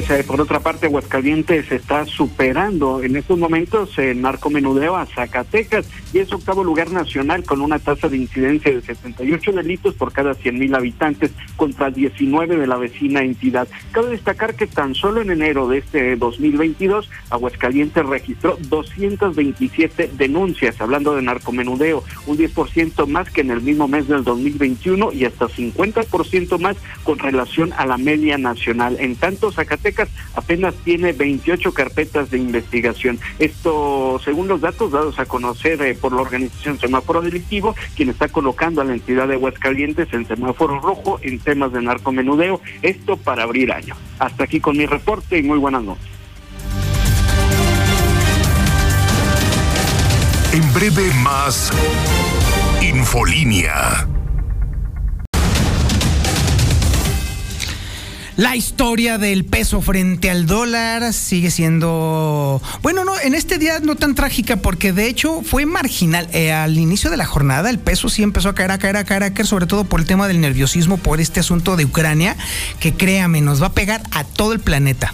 pues 0.00 0.20
eh, 0.20 0.24
por 0.24 0.40
otra 0.40 0.60
parte, 0.60 0.86
Aguascalientes 0.86 1.70
está 1.70 2.06
superando 2.06 3.02
en 3.02 3.16
estos 3.16 3.38
momentos 3.38 3.98
el 3.98 4.22
narcomenudeo 4.22 4.96
a 4.96 5.04
Zacatecas 5.04 5.86
y 6.14 6.18
es 6.18 6.32
octavo 6.32 6.64
lugar 6.64 6.90
nacional 6.90 7.44
con 7.44 7.60
una 7.60 7.78
tasa 7.78 8.08
de 8.08 8.16
incidencia 8.16 8.72
de 8.72 8.80
78 8.80 9.52
delitos 9.52 9.94
por 9.94 10.12
cada 10.12 10.32
100 10.32 10.58
mil 10.58 10.74
habitantes 10.74 11.32
contra 11.56 11.90
19 11.90 12.56
de 12.56 12.66
la 12.66 12.76
vecina 12.76 13.22
entidad. 13.22 13.68
Cabe 13.92 14.10
destacar 14.10 14.54
que 14.54 14.66
tan 14.66 14.94
solo 14.94 15.20
en 15.20 15.32
enero 15.32 15.68
de 15.68 15.78
este 15.78 16.16
2022, 16.16 17.10
Aguascalientes 17.28 18.06
registró 18.06 18.56
227 18.68 20.12
denuncias 20.14 20.80
hablando 20.80 21.14
de 21.14 21.22
narcomenudeo, 21.22 22.04
un 22.26 22.38
10% 22.38 23.06
más 23.06 23.30
que 23.30 23.42
en 23.42 23.50
el 23.50 23.60
mismo 23.60 23.86
mes 23.86 24.08
del 24.08 24.24
2021 24.24 25.12
y 25.12 25.26
hasta 25.26 25.46
50% 25.46 26.58
más 26.58 26.78
con 27.04 27.18
relación 27.18 27.74
a 27.74 27.84
la 27.84 27.98
media 27.98 28.38
nacional. 28.38 28.96
En 28.98 29.16
tanto, 29.16 29.52
Zacatecas 29.52 29.89
apenas 30.34 30.74
tiene 30.84 31.12
28 31.12 31.72
carpetas 31.72 32.30
de 32.30 32.38
investigación. 32.38 33.18
Esto, 33.38 34.20
según 34.24 34.48
los 34.48 34.60
datos 34.60 34.92
dados 34.92 35.18
a 35.18 35.26
conocer 35.26 35.80
eh, 35.82 35.94
por 35.94 36.12
la 36.12 36.22
organización 36.22 36.78
Semáforo 36.78 37.22
Delictivo, 37.22 37.74
quien 37.96 38.10
está 38.10 38.28
colocando 38.28 38.80
a 38.80 38.84
la 38.84 38.92
entidad 38.92 39.28
de 39.28 39.34
Aguascalientes 39.34 40.12
en 40.12 40.26
semáforo 40.26 40.80
rojo 40.80 41.18
en 41.22 41.38
temas 41.38 41.72
de 41.72 41.82
narcomenudeo, 41.82 42.60
esto 42.82 43.16
para 43.16 43.44
abrir 43.44 43.72
año. 43.72 43.94
Hasta 44.18 44.44
aquí 44.44 44.60
con 44.60 44.76
mi 44.76 44.86
reporte 44.86 45.38
y 45.38 45.42
muy 45.42 45.58
buenas 45.58 45.82
noches. 45.82 46.06
En 50.52 50.74
breve 50.74 51.12
más 51.22 51.70
Infolínea. 52.82 54.09
La 58.40 58.56
historia 58.56 59.18
del 59.18 59.44
peso 59.44 59.82
frente 59.82 60.30
al 60.30 60.46
dólar 60.46 61.12
sigue 61.12 61.50
siendo, 61.50 62.62
bueno, 62.80 63.04
no, 63.04 63.12
en 63.20 63.34
este 63.34 63.58
día 63.58 63.80
no 63.80 63.96
tan 63.96 64.14
trágica 64.14 64.56
porque 64.56 64.94
de 64.94 65.08
hecho 65.08 65.42
fue 65.42 65.66
marginal. 65.66 66.26
Eh, 66.32 66.50
al 66.50 66.78
inicio 66.78 67.10
de 67.10 67.18
la 67.18 67.26
jornada 67.26 67.68
el 67.68 67.78
peso 67.78 68.08
sí 68.08 68.22
empezó 68.22 68.48
a 68.48 68.54
caer, 68.54 68.70
a 68.70 68.78
caer, 68.78 68.96
a 68.96 69.04
caer, 69.04 69.24
a 69.24 69.34
caer, 69.34 69.46
sobre 69.46 69.66
todo 69.66 69.84
por 69.84 70.00
el 70.00 70.06
tema 70.06 70.26
del 70.26 70.40
nerviosismo 70.40 70.96
por 70.96 71.20
este 71.20 71.40
asunto 71.40 71.76
de 71.76 71.84
Ucrania, 71.84 72.34
que 72.78 72.94
créame, 72.94 73.42
nos 73.42 73.60
va 73.60 73.66
a 73.66 73.72
pegar 73.74 74.02
a 74.10 74.24
todo 74.24 74.54
el 74.54 74.60
planeta. 74.60 75.12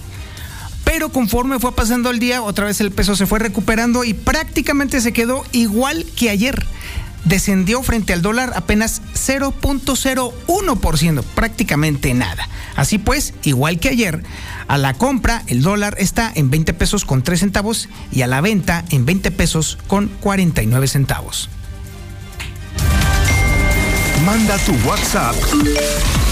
Pero 0.84 1.08
conforme 1.08 1.58
fue 1.58 1.74
pasando 1.74 2.10
el 2.10 2.20
día, 2.20 2.42
otra 2.42 2.66
vez 2.66 2.80
el 2.80 2.92
peso 2.92 3.16
se 3.16 3.26
fue 3.26 3.40
recuperando 3.40 4.04
y 4.04 4.14
prácticamente 4.14 5.00
se 5.00 5.12
quedó 5.12 5.44
igual 5.50 6.06
que 6.14 6.30
ayer 6.30 6.64
descendió 7.26 7.82
frente 7.82 8.14
al 8.14 8.22
dólar 8.22 8.52
apenas 8.56 9.02
0.01%, 9.14 11.22
prácticamente 11.34 12.14
nada. 12.14 12.48
Así 12.76 12.96
pues, 12.98 13.34
igual 13.42 13.78
que 13.78 13.90
ayer, 13.90 14.22
a 14.68 14.78
la 14.78 14.94
compra 14.94 15.42
el 15.46 15.62
dólar 15.62 15.96
está 15.98 16.32
en 16.34 16.50
20 16.50 16.74
pesos 16.74 17.04
con 17.04 17.22
3 17.22 17.38
centavos 17.40 17.88
y 18.10 18.22
a 18.22 18.26
la 18.26 18.40
venta 18.40 18.84
en 18.90 19.04
20 19.04 19.30
pesos 19.32 19.76
con 19.86 20.08
49 20.20 20.88
centavos. 20.88 21.50
Manda 24.24 24.56
tu 24.58 24.72
WhatsApp 24.88 25.36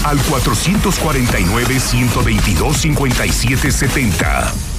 al 0.03 0.17
449 0.17 1.79
122 1.79 2.77
5770. 2.77 4.74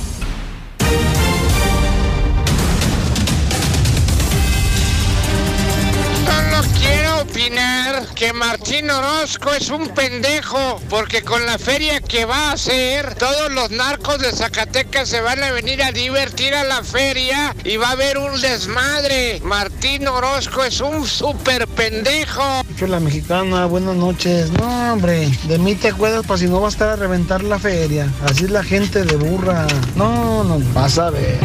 Que 8.15 8.33
Martín 8.33 8.91
Orozco 8.91 9.53
es 9.53 9.71
un 9.71 9.89
pendejo, 9.89 10.81
porque 10.89 11.23
con 11.23 11.45
la 11.47 11.59
feria 11.59 12.01
que 12.01 12.25
va 12.25 12.51
a 12.51 12.53
hacer, 12.53 13.15
todos 13.15 13.53
los 13.53 13.71
narcos 13.71 14.19
de 14.19 14.33
Zacatecas 14.33 15.09
se 15.09 15.21
van 15.21 15.43
a 15.43 15.53
venir 15.53 15.83
a 15.83 15.93
divertir 15.93 16.55
a 16.55 16.65
la 16.65 16.83
feria 16.83 17.55
y 17.65 17.77
va 17.77 17.89
a 17.89 17.93
haber 17.93 18.19
un 18.19 18.41
desmadre. 18.41 19.41
Martín 19.45 20.07
Orozco 20.09 20.65
es 20.65 20.81
un 20.81 21.07
super 21.07 21.67
pendejo. 21.69 22.63
la 22.87 23.01
mexicana, 23.01 23.67
buenas 23.67 23.97
noches. 23.97 24.51
No, 24.53 24.93
hombre, 24.93 25.31
de 25.49 25.59
mí 25.59 25.75
te 25.75 25.89
acuerdas 25.89 26.27
para 26.27 26.39
si 26.39 26.47
no 26.47 26.61
va 26.61 26.69
a 26.69 26.71
estar 26.71 26.89
a 26.89 26.97
reventar 26.97 27.43
la 27.43 27.59
feria. 27.59 28.11
Así 28.25 28.45
es 28.45 28.51
la 28.51 28.63
gente 28.63 29.05
de 29.05 29.17
burra. 29.17 29.67
No, 29.95 30.45
no, 30.45 30.59
vas 30.73 30.99
a 30.99 31.11
ver. 31.11 31.39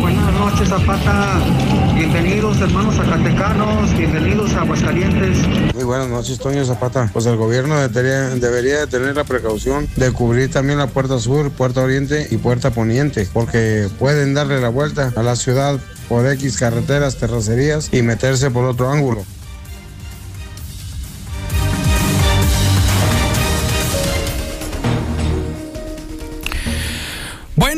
Buenas 0.00 0.32
noches, 0.32 0.68
Zapata. 0.68 1.85
Bienvenidos, 1.96 2.60
hermanos 2.60 2.94
zacatecanos. 2.96 3.96
Bienvenidos 3.96 4.52
a 4.52 4.60
Aguascalientes. 4.60 5.38
Muy 5.74 5.84
buenas 5.84 6.08
noches, 6.08 6.38
Toño 6.38 6.62
Zapata. 6.66 7.08
Pues 7.10 7.24
el 7.24 7.36
gobierno 7.36 7.76
debería, 7.88 8.28
debería 8.34 8.80
de 8.80 8.86
tener 8.86 9.16
la 9.16 9.24
precaución 9.24 9.88
de 9.96 10.12
cubrir 10.12 10.50
también 10.50 10.78
la 10.78 10.88
puerta 10.88 11.18
sur, 11.18 11.50
puerta 11.50 11.80
oriente 11.82 12.26
y 12.30 12.36
puerta 12.36 12.70
poniente, 12.70 13.26
porque 13.32 13.88
pueden 13.98 14.34
darle 14.34 14.60
la 14.60 14.68
vuelta 14.68 15.10
a 15.16 15.22
la 15.22 15.36
ciudad 15.36 15.80
por 16.06 16.26
X 16.26 16.58
carreteras, 16.58 17.16
terracerías 17.16 17.88
y 17.90 18.02
meterse 18.02 18.50
por 18.50 18.66
otro 18.66 18.90
ángulo. 18.90 19.24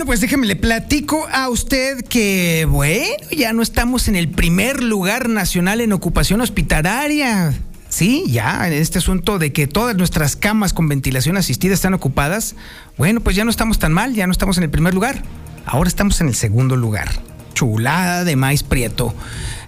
Pues 0.09 0.23
déjeme, 0.23 0.47
le 0.47 0.57
platico 0.57 1.29
a 1.31 1.51
usted 1.51 2.03
que, 2.03 2.67
bueno, 2.67 3.27
ya 3.31 3.53
no 3.53 3.61
estamos 3.61 4.09
en 4.09 4.17
el 4.17 4.31
primer 4.31 4.83
lugar 4.83 5.29
nacional 5.29 5.83
en 5.83 5.93
ocupación 5.93 6.41
hospitalaria. 6.41 7.53
Sí, 7.91 8.25
ya, 8.27 8.67
en 8.67 8.73
este 8.73 9.01
asunto 9.01 9.39
de 9.39 9.53
que 9.53 9.67
todas 9.67 9.97
nuestras 9.97 10.35
camas 10.35 10.73
con 10.73 10.89
ventilación 10.89 11.37
asistida 11.37 11.75
están 11.75 11.93
ocupadas, 11.93 12.57
bueno, 12.97 13.21
pues 13.21 13.37
ya 13.37 13.45
no 13.45 13.51
estamos 13.51 13.79
tan 13.79 13.93
mal, 13.93 14.15
ya 14.15 14.27
no 14.27 14.33
estamos 14.33 14.57
en 14.57 14.65
el 14.65 14.71
primer 14.71 14.95
lugar. 14.95 15.23
Ahora 15.67 15.89
estamos 15.89 16.19
en 16.23 16.29
el 16.29 16.35
segundo 16.35 16.75
lugar. 16.75 17.11
Chulada 17.53 18.25
de 18.25 18.35
maíz 18.35 18.63
prieto. 18.63 19.15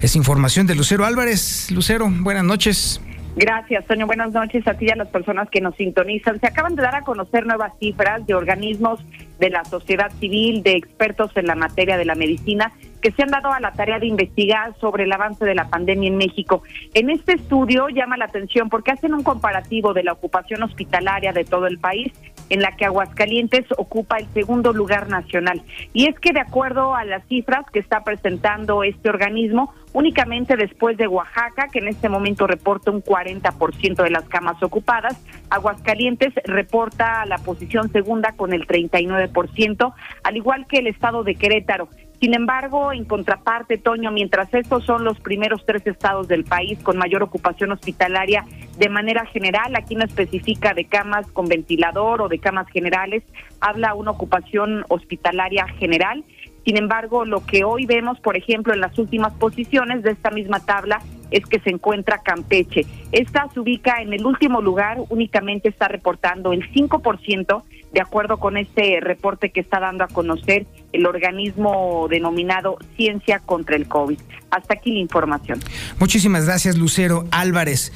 Es 0.01 0.17
información 0.17 0.67
de 0.67 0.75
Lucero 0.75 1.05
Álvarez. 1.05 1.71
Lucero, 1.71 2.09
buenas 2.11 2.45
noches. 2.45 3.03
Gracias, 3.37 3.87
Toño. 3.87 4.07
Buenas 4.07 4.33
noches 4.33 4.67
a 4.67 4.75
ti 4.75 4.87
y 4.87 4.91
a 4.91 4.97
las 4.97 5.09
personas 5.09 5.49
que 5.51 5.61
nos 5.61 5.77
sintonizan. 5.77 6.41
Se 6.41 6.49
acaban 6.49 6.75
de 6.75 6.83
dar 6.83 6.97
a 6.97 7.03
conocer 7.03 7.47
nuevas 7.47 7.73
cifras 7.79 8.27
de 8.27 8.35
organismos 8.35 9.01
de 9.39 9.51
la 9.51 9.65
sociedad 9.65 10.11
civil, 10.19 10.63
de 10.63 10.73
expertos 10.73 11.31
en 11.37 11.47
la 11.47 11.55
materia 11.55 11.97
de 11.97 12.05
la 12.05 12.15
medicina, 12.15 12.73
que 13.01 13.13
se 13.13 13.23
han 13.23 13.31
dado 13.31 13.53
a 13.53 13.61
la 13.61 13.73
tarea 13.73 13.99
de 13.99 14.07
investigar 14.07 14.75
sobre 14.81 15.05
el 15.05 15.13
avance 15.13 15.45
de 15.45 15.55
la 15.55 15.69
pandemia 15.69 16.09
en 16.09 16.17
México. 16.17 16.63
En 16.95 17.11
este 17.11 17.35
estudio 17.35 17.89
llama 17.89 18.17
la 18.17 18.27
atención 18.27 18.69
porque 18.69 18.93
hacen 18.93 19.15
un 19.15 19.23
comparativo 19.23 19.93
de 19.95 20.05
la 20.05 20.13
ocupación 20.13 20.63
hospitalaria 20.63 21.33
de 21.33 21.45
todo 21.45 21.67
el 21.67 21.79
país, 21.79 22.13
en 22.51 22.63
la 22.63 22.77
que 22.77 22.85
Aguascalientes 22.85 23.65
ocupa 23.79 24.19
el 24.19 24.27
segundo 24.35 24.73
lugar 24.73 25.09
nacional. 25.09 25.63
Y 25.93 26.09
es 26.09 26.19
que 26.19 26.33
de 26.33 26.41
acuerdo 26.41 26.95
a 26.95 27.05
las 27.05 27.25
cifras 27.27 27.65
que 27.73 27.79
está 27.79 28.03
presentando 28.03 28.83
este 28.83 29.09
organismo, 29.09 29.73
únicamente 29.93 30.57
después 30.57 30.97
de 30.97 31.07
Oaxaca, 31.07 31.69
que 31.73 31.79
en 31.79 31.89
este 31.89 32.09
momento 32.09 32.47
reporta 32.47 32.91
un 32.91 33.03
40% 33.03 34.03
de 34.03 34.11
las 34.11 34.25
camas 34.29 34.61
ocupadas, 34.63 35.17
Aguascalientes 35.49 36.35
reporta 36.45 37.25
la 37.27 37.39
posición 37.39 37.91
segunda 37.91 38.33
con 38.33 38.53
el 38.53 38.67
39%, 38.67 39.95
al 40.25 40.37
igual 40.37 40.67
que 40.67 40.79
el 40.79 40.89
estado 40.89 41.25
de 41.25 41.35
Querétaro. 41.37 41.89
Sin 42.21 42.35
embargo, 42.35 42.93
en 42.93 43.07
contraparte, 43.07 43.79
Toño, 43.79 44.11
mientras 44.11 44.53
estos 44.53 44.85
son 44.85 45.05
los 45.05 45.19
primeros 45.21 45.65
tres 45.65 45.87
estados 45.87 46.29
del 46.29 46.45
país 46.45 46.79
con 46.83 46.99
mayor 46.99 47.23
ocupación 47.23 47.73
hospitalaria 47.73 48.45
de 48.77 48.91
manera 48.91 49.25
general, 49.25 49.75
aquí 49.75 49.95
no 49.95 50.05
especifica 50.05 50.75
de 50.75 50.85
camas 50.85 51.27
con 51.33 51.47
ventilador 51.47 52.21
o 52.21 52.29
de 52.29 52.39
camas 52.39 52.69
generales, 52.69 53.23
habla 53.59 53.95
una 53.95 54.11
ocupación 54.11 54.85
hospitalaria 54.89 55.67
general. 55.79 56.23
Sin 56.67 56.77
embargo, 56.77 57.25
lo 57.25 57.47
que 57.47 57.65
hoy 57.65 57.87
vemos, 57.87 58.21
por 58.21 58.37
ejemplo, 58.37 58.75
en 58.75 58.81
las 58.81 58.99
últimas 58.99 59.33
posiciones 59.33 60.03
de 60.03 60.11
esta 60.11 60.31
misma 60.31 60.61
tabla 60.61 61.01
es 61.31 61.45
que 61.47 61.61
se 61.61 61.71
encuentra 61.71 62.19
Campeche. 62.19 62.87
Esta 63.13 63.49
se 63.53 63.61
ubica 63.61 64.03
en 64.03 64.13
el 64.13 64.25
último 64.25 64.61
lugar, 64.61 64.99
únicamente 65.09 65.69
está 65.69 65.89
reportando 65.89 66.53
el 66.53 66.71
5%, 66.73 67.63
de 67.93 68.01
acuerdo 68.01 68.39
con 68.39 68.57
este 68.57 69.01
reporte 69.01 69.51
que 69.51 69.61
está 69.61 69.81
dando 69.81 70.05
a 70.05 70.09
conocer 70.09 70.67
el 70.93 71.07
organismo 71.07 72.07
denominado 72.09 72.79
Ciencia 72.97 73.41
contra 73.41 73.77
el 73.77 73.89
COVID. 73.89 74.19
Hasta 74.51 74.75
aquí 74.75 74.93
la 74.93 75.01
información. 75.01 75.61
Muchísimas 75.99 76.45
gracias, 76.45 76.77
Lucero 76.77 77.25
Álvarez. 77.31 77.93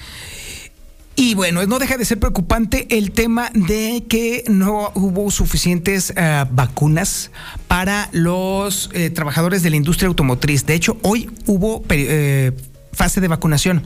Y 1.16 1.36
bueno, 1.36 1.64
no 1.66 1.78
deja 1.78 1.96
de 1.96 2.04
ser 2.04 2.18
preocupante 2.18 2.88
el 2.90 3.12
tema 3.12 3.50
de 3.54 4.04
que 4.08 4.42
no 4.48 4.90
hubo 4.94 5.30
suficientes 5.30 6.10
uh, 6.10 6.46
vacunas 6.50 7.30
para 7.68 8.08
los 8.10 8.90
eh, 8.94 9.10
trabajadores 9.10 9.62
de 9.62 9.70
la 9.70 9.76
industria 9.76 10.08
automotriz. 10.08 10.66
De 10.66 10.74
hecho, 10.74 10.98
hoy 11.02 11.30
hubo 11.46 11.84
eh, 11.90 12.50
fase 12.94 13.20
de 13.20 13.28
vacunación 13.28 13.82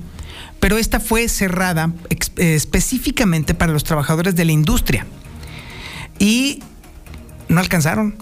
pero 0.61 0.77
esta 0.77 1.01
fue 1.01 1.29
cerrada 1.29 1.93
específicamente 2.37 3.55
para 3.55 3.73
los 3.73 3.85
trabajadores 3.85 4.35
de 4.37 4.45
la 4.45 4.53
industria. 4.53 5.07
Y 6.19 6.63
no 7.49 7.61
alcanzaron. 7.61 8.17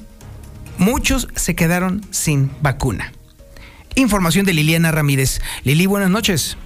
Muchos 0.79 1.29
se 1.35 1.55
quedaron 1.55 2.03
sin 2.11 2.51
vacuna. 2.61 3.13
Información 3.95 4.45
de 4.45 4.53
Liliana 4.53 4.93
Ramírez. 4.93 5.41
Lili, 5.65 5.87
buenas 5.87 6.11
noches. 6.11 6.59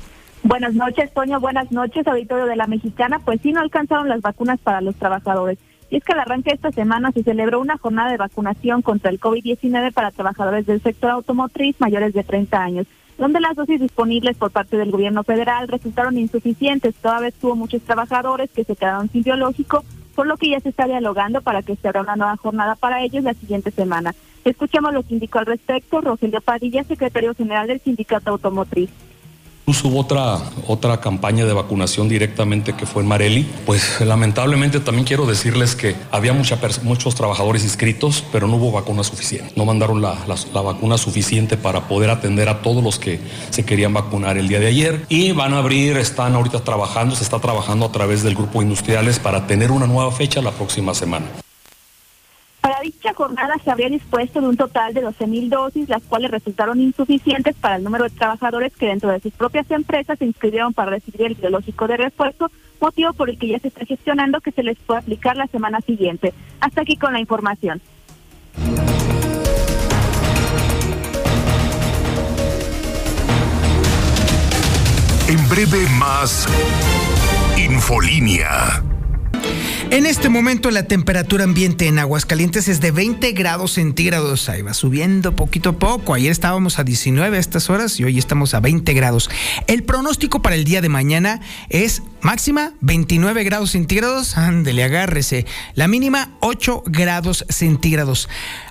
Buenas 0.43 0.75
noches, 0.75 1.13
Toño. 1.15 1.39
Buenas 1.39 1.71
noches, 1.71 2.07
auditorio 2.07 2.47
de 2.47 2.57
la 2.57 2.67
Mexicana. 2.67 3.21
Pues 3.21 3.41
sí, 3.41 3.53
no 3.53 3.61
alcanzaron 3.61 4.09
las 4.09 4.21
vacunas 4.21 4.59
para 4.59 4.81
los 4.81 4.97
trabajadores. 4.97 5.59
Y 5.91 5.97
es 5.97 6.05
que 6.05 6.13
al 6.13 6.21
arranque 6.21 6.51
de 6.51 6.57
esta 6.57 6.73
semana 6.73 7.13
se 7.13 7.23
celebró 7.23 7.61
una 7.61 7.79
jornada 7.79 8.11
de 8.11 8.17
vacunación 8.17 8.83
contra 8.83 9.11
el 9.11 9.21
COVID-19 9.21 9.93
para 9.93 10.11
trabajadores 10.11 10.67
del 10.67 10.83
sector 10.83 11.11
automotriz 11.11 11.77
mayores 11.79 12.15
de 12.15 12.25
30 12.25 12.61
años 12.61 12.87
donde 13.21 13.39
las 13.39 13.55
dosis 13.55 13.79
disponibles 13.79 14.39
por 14.39 14.51
parte 14.51 14.79
del 14.79 14.91
gobierno 14.91 15.23
federal 15.25 15.69
resultaron 15.69 16.17
insuficientes. 16.17 16.95
Todavía 16.95 17.31
tuvo 17.31 17.55
muchos 17.55 17.83
trabajadores 17.83 18.51
que 18.51 18.65
se 18.65 18.75
quedaron 18.75 19.11
sin 19.11 19.23
biológico, 19.23 19.85
por 20.15 20.27
lo 20.27 20.39
que 20.39 20.49
ya 20.49 20.61
se 20.61 20.71
está 20.71 20.87
dialogando 20.87 21.43
para 21.43 21.63
que 21.63 21.77
se 21.77 21.87
abra 21.87 22.01
una 22.01 22.17
nueva 22.17 22.37
jornada 22.39 22.77
para 22.77 23.05
ellos 23.05 23.23
la 23.23 23.35
siguiente 23.35 23.71
semana. 23.73 24.15
Escuchamos 24.47 24.95
lo 24.95 25.03
que 25.03 25.13
indicó 25.13 25.39
al 25.39 25.47
respecto 25.47 26.01
Rogelio 26.01 26.41
Padilla, 26.41 26.83
secretario 26.83 27.35
general 27.35 27.67
del 27.67 27.81
Sindicato 27.81 28.31
Automotriz. 28.31 28.89
Hubo 29.71 30.01
otra, 30.01 30.37
otra 30.67 31.01
campaña 31.01 31.47
de 31.47 31.53
vacunación 31.53 32.09
directamente 32.09 32.75
que 32.75 32.87
fue 32.87 33.03
en 33.03 33.09
Mareli. 33.09 33.49
Pues 33.65 34.01
lamentablemente 34.01 34.81
también 34.81 35.07
quiero 35.07 35.27
decirles 35.27 35.77
que 35.77 35.95
había 36.11 36.33
muchos 36.33 37.15
trabajadores 37.15 37.63
inscritos, 37.63 38.25
pero 38.33 38.49
no 38.49 38.57
hubo 38.57 38.73
vacuna 38.73 39.05
suficiente. 39.05 39.53
No 39.55 39.65
mandaron 39.65 40.03
la, 40.03 40.17
la, 40.27 40.61
vacuna 40.61 40.99
suficiente 40.99 41.57
para 41.57 41.87
poder 41.87 42.11
atender 42.11 42.49
a 42.49 42.63
todos 42.63 42.83
los 42.83 42.99
que 42.99 43.21
se 43.51 43.65
querían 43.65 43.95
vacunar 43.95 44.39
el 44.39 44.49
día 44.49 44.59
de 44.59 44.67
ayer. 44.67 45.07
Y 45.09 45.31
van 45.33 45.55
a 45.55 45.59
abrir, 45.59 45.97
están 45.97 46.35
ahorita 46.35 46.65
trabajando, 46.65 47.15
se 47.15 47.23
está 47.23 47.39
trabajando 47.39 47.87
a 47.87 47.93
través 47.93 48.25
del 48.25 48.35
grupo 48.35 48.63
industriales 48.63 49.21
para 49.21 49.47
tener 49.47 49.71
una 49.71 49.87
nueva 49.87 50.11
fecha 50.11 50.43
la 50.43 50.51
próxima 50.51 50.95
semana. 50.95 51.27
Dicha 52.83 53.13
jornada 53.15 53.57
se 53.63 53.71
habría 53.71 53.89
dispuesto 53.89 54.41
de 54.41 54.49
un 54.49 54.57
total 54.57 54.95
de 54.95 55.05
12.000 55.05 55.49
dosis, 55.49 55.89
las 55.89 56.03
cuales 56.03 56.31
resultaron 56.31 56.81
insuficientes 56.81 57.55
para 57.57 57.77
el 57.77 57.85
número 57.85 58.05
de 58.05 58.11
trabajadores 58.11 58.75
que 58.75 58.87
dentro 58.87 59.11
de 59.11 59.21
sus 59.21 59.33
propias 59.33 59.71
empresas 59.71 60.19
se 60.19 60.25
inscribieron 60.25 60.73
para 60.73 60.93
recibir 60.93 61.23
el 61.23 61.35
biológico 61.35 61.87
de 61.87 61.99
refuerzo, 61.99 62.51
motivo 62.81 63.13
por 63.13 63.29
el 63.29 63.39
que 63.39 63.49
ya 63.49 63.59
se 63.59 63.69
está 63.69 63.85
gestionando 63.85 64.41
que 64.41 64.53
se 64.53 64.63
les 64.63 64.79
pueda 64.79 65.01
aplicar 65.01 65.37
la 65.37 65.47
semana 65.49 65.81
siguiente. 65.83 66.33
Hasta 66.61 66.83
aquí 66.83 66.97
con 66.97 67.13
la 67.13 67.21
información. 67.21 67.83
En 75.29 75.49
breve 75.49 75.87
más 75.99 76.49
Infolínea. 77.57 78.83
En 79.91 80.07
este 80.07 80.29
momento 80.29 80.71
la 80.71 80.85
temperatura 80.85 81.43
ambiente 81.43 81.89
en 81.89 81.99
Aguascalientes 81.99 82.69
es 82.69 82.81
de 82.81 82.93
20 82.93 83.33
grados 83.33 83.73
centígrados. 83.73 84.49
Ahí 84.49 84.63
va 84.63 84.73
subiendo 84.73 85.35
poquito 85.35 85.71
a 85.71 85.79
poco. 85.81 86.15
Ayer 86.15 86.31
estábamos 86.31 86.79
a 86.79 86.85
19 86.85 87.37
a 87.37 87.41
estas 87.41 87.71
horas 87.71 87.99
y 87.99 88.05
hoy 88.05 88.17
estamos 88.17 88.55
a 88.55 88.61
20 88.61 88.95
grados. 88.95 89.29
El 89.67 89.83
pronóstico 89.83 90.43
para 90.43 90.55
el 90.55 90.63
día 90.63 90.81
de 90.81 90.89
mañana 90.89 91.41
es 91.71 92.05
máxima 92.21 92.73
29 92.83 93.43
grados 93.43 93.73
centígrados. 93.73 94.39
Ándele, 94.39 94.85
agárrese. 94.85 95.45
La 95.75 95.89
mínima 95.89 96.37
8 96.39 96.85
grados 96.87 97.45
centígrados. 97.49 98.29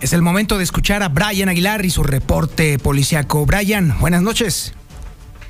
Es 0.03 0.13
el 0.13 0.21
momento 0.21 0.59
de 0.59 0.65
escuchar 0.65 1.03
a 1.03 1.09
Brian 1.09 1.49
Aguilar 1.49 1.87
y 1.87 1.91
su 1.91 2.03
reporte 2.03 2.79
policiaco. 2.79 3.47
Brian, 3.47 3.99
buenas 3.99 4.21
noches. 4.21 4.75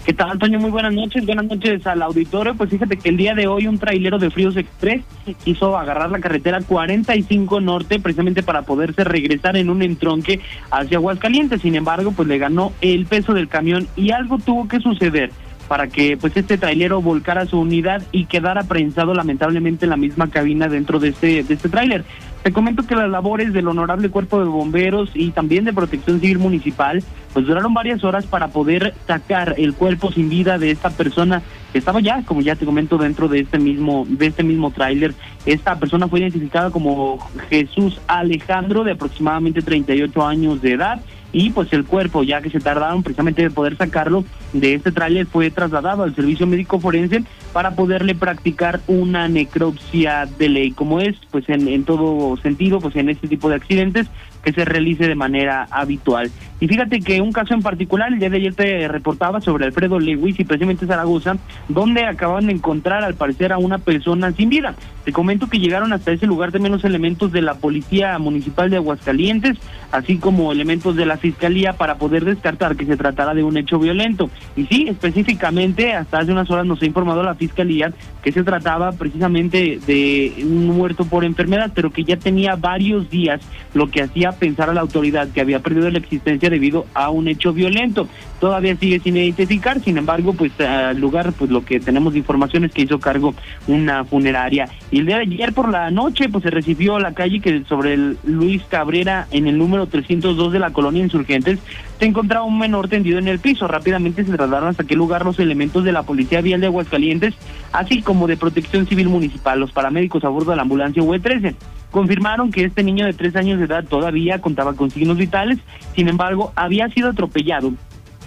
¿Qué 0.05 0.13
tal, 0.13 0.33
Antonio? 0.33 0.59
Muy 0.59 0.73
buenas 0.73 0.93
noches. 0.93 1.25
Buenas 1.25 1.45
noches 1.45 1.87
al 1.87 2.03
auditorio. 2.03 2.57
Pues 2.57 2.71
fíjate 2.71 2.97
que 2.97 3.11
el 3.11 3.17
día 3.17 3.35
de 3.37 3.47
hoy 3.47 3.69
un 3.69 3.79
trailero 3.79 4.19
de 4.19 4.31
Fríos 4.31 4.57
Express 4.57 5.03
quiso 5.45 5.79
agarrar 5.79 6.11
la 6.11 6.19
carretera 6.19 6.61
45 6.61 7.61
Norte 7.61 8.01
precisamente 8.01 8.43
para 8.43 8.63
poderse 8.63 9.05
regresar 9.05 9.57
en 9.57 9.71
un 9.71 9.81
entronque 9.81 10.41
hacia 10.73 10.99
Aguascalientes. 10.99 11.63
Sin 11.63 11.77
embargo, 11.77 12.11
pues 12.11 12.27
le 12.27 12.39
ganó 12.39 12.73
el 12.81 13.07
peso 13.07 13.33
del 13.33 13.47
camión 13.47 13.87
y 13.95 14.11
algo 14.11 14.39
tuvo 14.39 14.67
que 14.67 14.81
suceder 14.81 15.31
para 15.69 15.87
que 15.87 16.17
pues 16.17 16.37
este 16.37 16.59
trailero 16.59 17.01
volcara 17.01 17.47
su 17.47 17.61
unidad 17.61 18.03
y 18.11 18.25
quedara 18.25 18.65
prensado 18.65 19.15
lamentablemente 19.15 19.87
en 19.87 19.91
la 19.91 19.97
misma 19.97 20.29
cabina 20.29 20.67
dentro 20.69 20.99
de 20.99 21.11
este 21.11 21.45
de 21.45 21.55
este 21.55 21.69
tráiler. 21.69 22.05
Te 22.43 22.53
comento 22.53 22.85
que 22.85 22.97
las 22.97 23.09
labores 23.09 23.53
del 23.53 23.69
honorable 23.69 24.11
cuerpo 24.11 24.41
de 24.41 24.47
bomberos 24.47 25.11
y 25.15 25.31
también 25.31 25.65
de 25.65 25.73
protección 25.73 26.21
civil 26.21 26.41
municipal 26.41 27.05
pues 27.33 27.47
duraron 27.47 27.75
varias 27.75 28.05
horas 28.05 28.27
para 28.27 28.49
poder 28.49 28.95
sacar 29.07 29.55
el 29.59 29.75
cuerpo 29.75 30.13
sin 30.13 30.29
vida 30.29 30.59
de 30.59 30.71
esta 30.71 30.91
persona 30.91 31.43
estaba 31.79 32.01
ya, 32.01 32.23
como 32.25 32.41
ya 32.41 32.57
te 32.57 32.65
comento, 32.65 32.99
dentro 32.99 33.29
de 33.29 33.41
este 33.41 33.59
mismo 33.59 34.05
de 34.09 34.27
este 34.27 34.43
mismo 34.43 34.71
tráiler. 34.71 35.15
Esta 35.47 35.79
persona 35.79 36.09
fue 36.09 36.21
identificada 36.21 36.71
como 36.71 37.19
Jesús 37.49 38.01
Alejandro 38.07 38.85
de 38.85 38.93
aproximadamente 38.93 39.63
38 39.63 40.27
años 40.27 40.63
de 40.63 40.73
edad 40.73 41.01
y 41.33 41.51
pues 41.51 41.73
el 41.73 41.85
cuerpo, 41.85 42.23
ya 42.23 42.43
que 42.43 42.51
se 42.51 42.61
tardaron 42.61 43.03
precisamente 43.03 43.43
de 43.43 43.51
poder 43.51 43.77
sacarlo 43.77 44.25
de 44.53 44.75
este 44.75 44.93
tráiler, 44.93 45.27
fue 45.27 45.51
trasladado 45.51 46.03
al 46.03 46.15
servicio 46.15 46.47
médico 46.47 46.79
forense 46.79 47.25
para 47.55 47.75
poderle 47.75 48.15
practicar 48.15 48.81
una 48.87 49.29
necropsia 49.29 50.27
de 50.39 50.49
ley, 50.51 50.71
como 50.73 51.01
es 51.01 51.17
pues 51.31 51.49
en, 51.49 51.69
en 51.69 51.85
todo 51.85 52.37
sentido, 52.37 52.81
pues 52.81 52.97
en 52.97 53.09
este 53.09 53.29
tipo 53.29 53.49
de 53.49 53.57
accidentes 53.57 54.09
que 54.43 54.53
se 54.53 54.65
realice 54.65 55.09
de 55.09 55.15
manera 55.15 55.67
habitual. 55.71 56.31
Y 56.61 56.69
fíjate 56.69 57.01
que 57.01 57.21
un 57.21 57.33
caso 57.33 57.55
en 57.55 57.63
particular, 57.63 58.13
el 58.13 58.19
día 58.19 58.31
de 58.31 58.37
ayer 58.37 58.55
te 58.55 58.89
reportaba 58.89 59.41
sobre 59.41 59.65
Alfredo 59.65 59.99
Lewis 59.99 60.39
y 60.39 60.45
precisamente 60.45 60.87
Zaragoza, 60.87 61.37
donde 61.69 62.05
acaban 62.05 62.47
de 62.47 62.53
encontrar 62.53 63.05
al 63.05 63.15
parecer 63.15 63.53
a 63.53 63.59
una 63.59 63.79
persona 63.79 64.33
sin 64.33 64.49
vida. 64.49 64.75
Te 65.05 65.13
comento 65.13 65.49
que 65.49 65.59
llegaron 65.59 65.93
hasta 65.93 66.13
ese 66.13 66.27
lugar 66.27 66.53
de 66.53 66.61
menos 66.61 66.85
elementos 66.85 67.33
de 67.33 67.43
la 67.43 67.55
Policía 67.55 68.17
Municipal 68.19 68.71
de 68.71 68.77
Aguascalientes, 68.77 69.59
así 69.91 70.19
como 70.19 70.53
elementos 70.53 70.95
de 70.95 71.07
la 71.07 71.17
Fiscalía 71.17 71.73
para 71.73 71.97
poder 71.97 72.25
descartar 72.25 72.77
que 72.77 72.87
se 72.87 72.97
tratara 72.97 73.35
de 73.35 73.43
un 73.43 73.57
hecho 73.57 73.79
violento. 73.79 74.31
Y 74.57 74.67
sí, 74.67 74.87
específicamente, 74.89 75.95
hasta 75.95 76.21
hace 76.21 76.31
unas 76.31 76.51
horas 76.51 76.67
nos 76.67 76.81
ha 76.83 76.87
informado 76.87 77.23
la 77.23 77.35
Fiscalía 77.35 77.93
que 78.23 78.31
se 78.31 78.45
trataba 78.45 78.93
precisamente 78.93 79.81
de 79.85 80.33
un 80.43 80.67
muerto 80.69 81.05
por 81.05 81.25
enfermedad, 81.25 81.73
pero 81.75 81.91
que 81.91 82.05
ya 82.05 82.17
tenía 82.17 82.55
varios 82.55 83.11
días, 83.11 83.41
lo 83.75 83.91
que 83.91 84.03
hacía 84.03 84.33
pensar 84.33 84.71
a 84.71 84.75
la 84.75 84.81
autoridad 84.81 85.29
que 85.29 85.41
había 85.41 85.61
perdido 85.61 85.91
la 85.91 85.99
existencia 85.99 86.49
debido 86.49 86.87
a 86.95 87.11
un 87.11 87.27
hecho 87.27 87.53
violento. 87.53 88.07
Todavía 88.43 88.75
sigue 88.75 88.99
sin 88.99 89.17
identificar, 89.17 89.79
sin 89.79 89.99
embargo, 89.99 90.33
pues 90.33 90.51
al 90.61 90.99
lugar, 90.99 91.33
pues 91.33 91.49
lo 91.49 91.65
que 91.65 91.79
tenemos 91.79 92.13
de 92.13 92.19
información 92.19 92.65
es 92.65 92.73
que 92.73 92.83
hizo 92.83 92.99
cargo 92.99 93.37
una 93.69 94.05
funeraria. 94.05 94.69
Y 94.91 94.99
el 94.99 95.07
día 95.07 95.19
de 95.19 95.23
ayer 95.23 95.53
por 95.53 95.69
la 95.69 95.93
noche, 95.93 96.29
pues 96.29 96.43
se 96.43 96.51
recibió 96.51 96.99
la 96.99 97.15
calle 97.15 97.39
que 97.39 97.63
sobre 97.69 97.95
el 97.95 98.19
Luis 98.25 98.65
Cabrera 98.65 99.29
en 99.31 99.47
el 99.47 99.59
número 99.59 99.87
302 99.87 100.53
de 100.53 100.59
la 100.59 100.73
colonia 100.73 101.05
Insurgentes 101.05 101.61
se 102.01 102.05
encontraba 102.05 102.45
un 102.45 102.59
menor 102.59 102.89
tendido 102.89 103.21
en 103.21 103.29
el 103.29 103.39
piso. 103.39 103.69
Rápidamente 103.69 104.25
se 104.25 104.33
trasladaron 104.33 104.71
hasta 104.71 104.83
aquel 104.83 104.99
lugar 104.99 105.25
los 105.25 105.39
elementos 105.39 105.85
de 105.85 105.93
la 105.93 106.03
Policía 106.03 106.41
Vial 106.41 106.61
de 106.61 106.67
Aguascalientes, 106.67 107.35
así 107.71 108.03
como 108.03 108.27
de 108.27 108.37
Protección 108.37 108.89
Civil 108.89 109.09
Municipal, 109.09 109.61
los 109.61 109.71
paramédicos 109.71 110.25
a 110.25 110.29
bordo 110.29 110.51
de 110.51 110.57
la 110.57 110.63
ambulancia 110.63 111.01
UE13 111.01 111.55
confirmaron 111.93 112.51
que 112.51 112.65
este 112.65 112.83
niño 112.83 113.05
de 113.05 113.13
tres 113.13 113.37
años 113.37 113.59
de 113.59 113.67
edad 113.67 113.85
todavía 113.85 114.41
contaba 114.41 114.73
con 114.73 114.91
signos 114.91 115.19
vitales, 115.19 115.59
sin 115.95 116.09
embargo, 116.09 116.51
había 116.57 116.89
sido 116.89 117.11
atropellado 117.11 117.75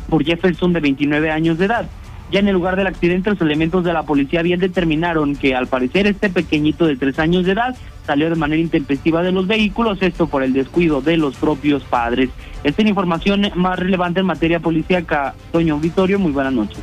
por 0.10 0.24
Jefferson 0.24 0.74
de 0.74 0.80
29 0.80 1.32
años 1.32 1.58
de 1.58 1.66
edad. 1.66 1.86
Ya 2.32 2.40
en 2.40 2.48
el 2.48 2.54
lugar 2.54 2.76
del 2.76 2.88
accidente, 2.88 3.30
los 3.30 3.42
elementos 3.42 3.84
de 3.84 3.94
la 3.94 4.04
policía 4.04 4.42
bien 4.42 4.60
determinaron 4.60 5.36
que 5.36 5.56
al 5.56 5.68
parecer 5.68 6.08
este 6.08 6.30
pequeñito 6.30 6.88
de 6.88 6.96
tres 6.96 7.20
años 7.20 7.46
de 7.46 7.52
edad 7.52 7.76
salió 8.06 8.30
de 8.30 8.36
manera 8.36 8.62
intempestiva 8.62 9.22
de 9.22 9.32
los 9.32 9.48
vehículos, 9.48 10.02
esto 10.02 10.28
por 10.28 10.44
el 10.44 10.54
descuido 10.54 11.02
de 11.02 11.18
los 11.18 11.36
propios 11.36 11.84
padres. 11.84 12.30
Esta 12.64 12.82
es 12.82 12.86
la 12.86 12.90
información 12.90 13.52
más 13.56 13.78
relevante 13.78 14.22
en 14.22 14.26
materia 14.26 14.60
policíaca. 14.60 15.36
Toño 15.52 15.80
Vitorio, 15.80 16.18
muy 16.18 16.32
buenas 16.32 16.54
noches. 16.54 16.80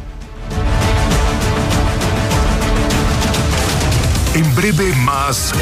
En 4.35 4.55
breve 4.55 4.95
más 5.05 5.53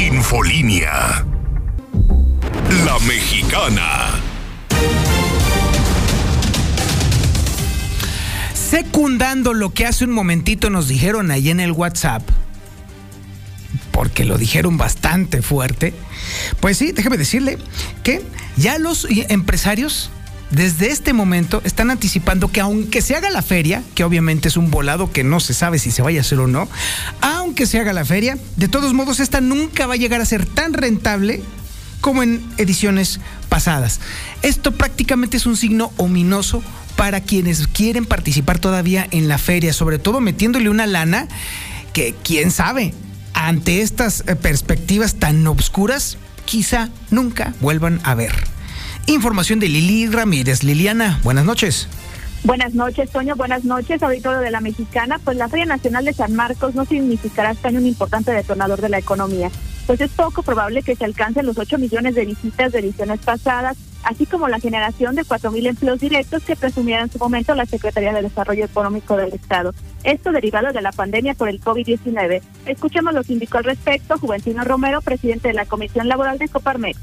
Infolínea. 0.00 1.24
La 2.86 2.98
Mexicana. 3.06 4.27
Secundando 8.68 9.54
lo 9.54 9.72
que 9.72 9.86
hace 9.86 10.04
un 10.04 10.10
momentito 10.10 10.68
nos 10.68 10.88
dijeron 10.88 11.30
ahí 11.30 11.48
en 11.48 11.58
el 11.58 11.72
WhatsApp, 11.72 12.22
porque 13.92 14.26
lo 14.26 14.36
dijeron 14.36 14.76
bastante 14.76 15.40
fuerte. 15.40 15.94
Pues 16.60 16.76
sí, 16.76 16.92
déjeme 16.92 17.16
decirle 17.16 17.56
que 18.02 18.22
ya 18.58 18.78
los 18.78 19.06
empresarios 19.08 20.10
desde 20.50 20.90
este 20.90 21.14
momento 21.14 21.62
están 21.64 21.90
anticipando 21.90 22.52
que 22.52 22.60
aunque 22.60 23.00
se 23.00 23.16
haga 23.16 23.30
la 23.30 23.40
feria, 23.40 23.82
que 23.94 24.04
obviamente 24.04 24.48
es 24.48 24.58
un 24.58 24.70
volado 24.70 25.12
que 25.12 25.24
no 25.24 25.40
se 25.40 25.54
sabe 25.54 25.78
si 25.78 25.90
se 25.90 26.02
vaya 26.02 26.20
a 26.20 26.20
hacer 26.20 26.38
o 26.38 26.46
no, 26.46 26.68
aunque 27.22 27.64
se 27.64 27.80
haga 27.80 27.94
la 27.94 28.04
feria, 28.04 28.36
de 28.56 28.68
todos 28.68 28.92
modos 28.92 29.18
esta 29.18 29.40
nunca 29.40 29.86
va 29.86 29.94
a 29.94 29.98
llegar 29.98 30.20
a 30.20 30.26
ser 30.26 30.44
tan 30.44 30.74
rentable 30.74 31.42
como 32.02 32.22
en 32.22 32.46
ediciones 32.58 33.18
pasadas. 33.48 34.00
Esto 34.42 34.72
prácticamente 34.72 35.38
es 35.38 35.46
un 35.46 35.56
signo 35.56 35.90
ominoso 35.96 36.62
para 36.98 37.20
quienes 37.20 37.68
quieren 37.68 38.06
participar 38.06 38.58
todavía 38.58 39.06
en 39.12 39.28
la 39.28 39.38
feria, 39.38 39.72
sobre 39.72 40.00
todo 40.00 40.20
metiéndole 40.20 40.68
una 40.68 40.84
lana 40.84 41.28
que 41.92 42.12
quién 42.24 42.50
sabe, 42.50 42.92
ante 43.34 43.82
estas 43.82 44.24
eh, 44.26 44.34
perspectivas 44.34 45.14
tan 45.14 45.46
obscuras, 45.46 46.18
quizá 46.44 46.88
nunca 47.12 47.54
vuelvan 47.60 48.00
a 48.02 48.16
ver. 48.16 48.32
Información 49.06 49.60
de 49.60 49.68
Lili 49.68 50.08
Ramírez. 50.08 50.64
Liliana, 50.64 51.20
buenas 51.22 51.44
noches. 51.44 51.86
Buenas 52.42 52.74
noches, 52.74 53.10
Toño. 53.10 53.36
Buenas 53.36 53.64
noches, 53.64 54.02
auditorio 54.02 54.40
de 54.40 54.50
la 54.50 54.60
Mexicana. 54.60 55.20
Pues 55.22 55.36
la 55.36 55.48
Feria 55.48 55.66
Nacional 55.66 56.04
de 56.04 56.12
San 56.14 56.34
Marcos 56.34 56.74
no 56.74 56.84
significará 56.84 57.52
este 57.52 57.68
año 57.68 57.78
un 57.78 57.86
importante 57.86 58.32
detonador 58.32 58.80
de 58.80 58.88
la 58.88 58.98
economía, 58.98 59.52
pues 59.86 60.00
es 60.00 60.10
poco 60.10 60.42
probable 60.42 60.82
que 60.82 60.96
se 60.96 61.04
alcancen 61.04 61.46
los 61.46 61.58
8 61.58 61.78
millones 61.78 62.16
de 62.16 62.24
visitas 62.24 62.72
de 62.72 62.80
ediciones 62.80 63.20
pasadas, 63.20 63.76
así 64.02 64.26
como 64.26 64.48
la 64.48 64.60
generación 64.60 65.14
de 65.14 65.24
4 65.24 65.50
mil 65.50 65.66
empleos 65.66 66.00
directos 66.00 66.42
que 66.42 66.56
presumiera 66.56 67.02
en 67.02 67.10
su 67.10 67.18
momento 67.18 67.54
la 67.54 67.66
Secretaría 67.66 68.12
de 68.12 68.22
Desarrollo 68.22 68.64
Económico 68.64 69.16
del 69.16 69.32
Estado. 69.32 69.74
Esto 70.04 70.32
derivado 70.32 70.72
de 70.72 70.82
la 70.82 70.92
pandemia 70.92 71.34
por 71.34 71.48
el 71.48 71.60
COVID-19. 71.60 72.42
Escuchemos 72.66 73.14
lo 73.14 73.22
que 73.22 73.34
indicó 73.34 73.58
al 73.58 73.64
respecto 73.64 74.18
Juventino 74.18 74.64
Romero, 74.64 75.00
presidente 75.02 75.48
de 75.48 75.54
la 75.54 75.66
Comisión 75.66 76.08
Laboral 76.08 76.38
de 76.38 76.48
Coparmex. 76.48 76.98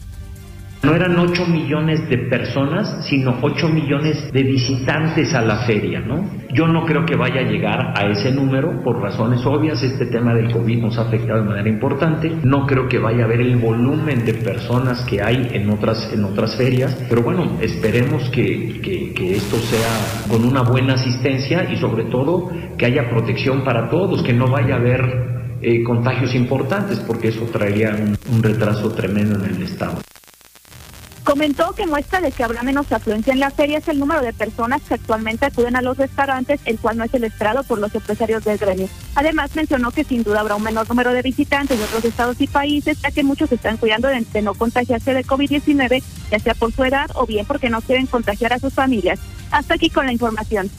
No 0.85 0.93
eran 0.93 1.17
8 1.17 1.47
millones 1.47 2.07
de 2.09 2.29
personas, 2.29 3.07
sino 3.09 3.39
8 3.41 3.69
millones 3.69 4.31
de 4.31 4.43
visitantes 4.43 5.33
a 5.33 5.41
la 5.41 5.65
feria, 5.65 5.99
¿no? 5.99 6.29
Yo 6.53 6.67
no 6.67 6.85
creo 6.85 7.03
que 7.07 7.15
vaya 7.15 7.41
a 7.41 7.49
llegar 7.49 7.93
a 7.97 8.07
ese 8.11 8.31
número 8.31 8.83
por 8.83 9.01
razones 9.01 9.43
obvias. 9.47 9.81
Este 9.81 10.05
tema 10.05 10.35
del 10.35 10.51
COVID 10.51 10.83
nos 10.83 10.99
ha 10.99 11.07
afectado 11.07 11.41
de 11.41 11.49
manera 11.49 11.67
importante. 11.69 12.31
No 12.43 12.67
creo 12.67 12.87
que 12.87 12.99
vaya 12.99 13.23
a 13.23 13.25
haber 13.25 13.41
el 13.41 13.55
volumen 13.55 14.25
de 14.25 14.35
personas 14.35 15.03
que 15.05 15.23
hay 15.23 15.49
en 15.53 15.71
otras, 15.71 16.13
en 16.13 16.23
otras 16.23 16.55
ferias. 16.55 16.95
Pero 17.09 17.23
bueno, 17.23 17.57
esperemos 17.61 18.29
que, 18.29 18.79
que, 18.79 19.35
esto 19.35 19.57
sea 19.57 20.27
con 20.29 20.45
una 20.45 20.61
buena 20.61 20.93
asistencia 20.93 21.67
y 21.73 21.77
sobre 21.77 22.03
todo 22.03 22.51
que 22.77 22.85
haya 22.85 23.09
protección 23.09 23.63
para 23.63 23.89
todos, 23.89 24.21
que 24.21 24.33
no 24.33 24.49
vaya 24.49 24.75
a 24.75 24.77
haber 24.77 25.57
eh, 25.63 25.83
contagios 25.83 26.35
importantes, 26.35 26.99
porque 26.99 27.29
eso 27.29 27.45
traería 27.51 27.89
un 28.31 28.43
retraso 28.43 28.91
tremendo 28.91 29.43
en 29.43 29.55
el 29.55 29.63
Estado. 29.63 29.97
Comentó 31.25 31.73
que 31.73 31.87
muestra 31.87 32.21
de 32.21 32.31
que 32.31 32.43
habrá 32.43 32.61
menos 32.61 32.91
afluencia 32.91 33.33
en 33.33 33.39
la 33.39 33.49
feria 33.49 33.79
es 33.79 33.87
el 33.87 33.97
número 33.97 34.21
de 34.21 34.31
personas 34.31 34.83
que 34.83 34.93
actualmente 34.93 35.47
acuden 35.47 35.75
a 35.75 35.81
los 35.81 35.97
restaurantes, 35.97 36.61
el 36.65 36.77
cual 36.77 36.99
no 36.99 37.03
es 37.03 37.11
el 37.15 37.23
esperado 37.23 37.63
por 37.63 37.79
los 37.79 37.95
empresarios 37.95 38.43
del 38.43 38.59
gremio. 38.59 38.87
Además, 39.15 39.49
mencionó 39.55 39.89
que 39.89 40.03
sin 40.03 40.21
duda 40.21 40.41
habrá 40.41 40.53
un 40.53 40.61
menor 40.61 40.87
número 40.87 41.13
de 41.13 41.23
visitantes 41.23 41.79
de 41.79 41.83
otros 41.83 42.05
estados 42.05 42.39
y 42.39 42.45
países, 42.45 43.01
ya 43.01 43.09
que 43.09 43.23
muchos 43.23 43.51
están 43.51 43.77
cuidando 43.77 44.07
de, 44.07 44.41
no 44.43 44.53
contagiarse 44.53 45.15
de 45.15 45.25
COVID-19, 45.25 46.03
ya 46.29 46.39
sea 46.39 46.53
por 46.53 46.71
su 46.71 46.83
edad 46.83 47.09
o 47.15 47.25
bien 47.25 47.47
porque 47.47 47.71
no 47.71 47.81
quieren 47.81 48.05
contagiar 48.05 48.53
a 48.53 48.59
sus 48.59 48.75
familias. 48.75 49.19
Hasta 49.49 49.73
aquí 49.73 49.89
con 49.89 50.05
la 50.05 50.11
información. 50.11 50.69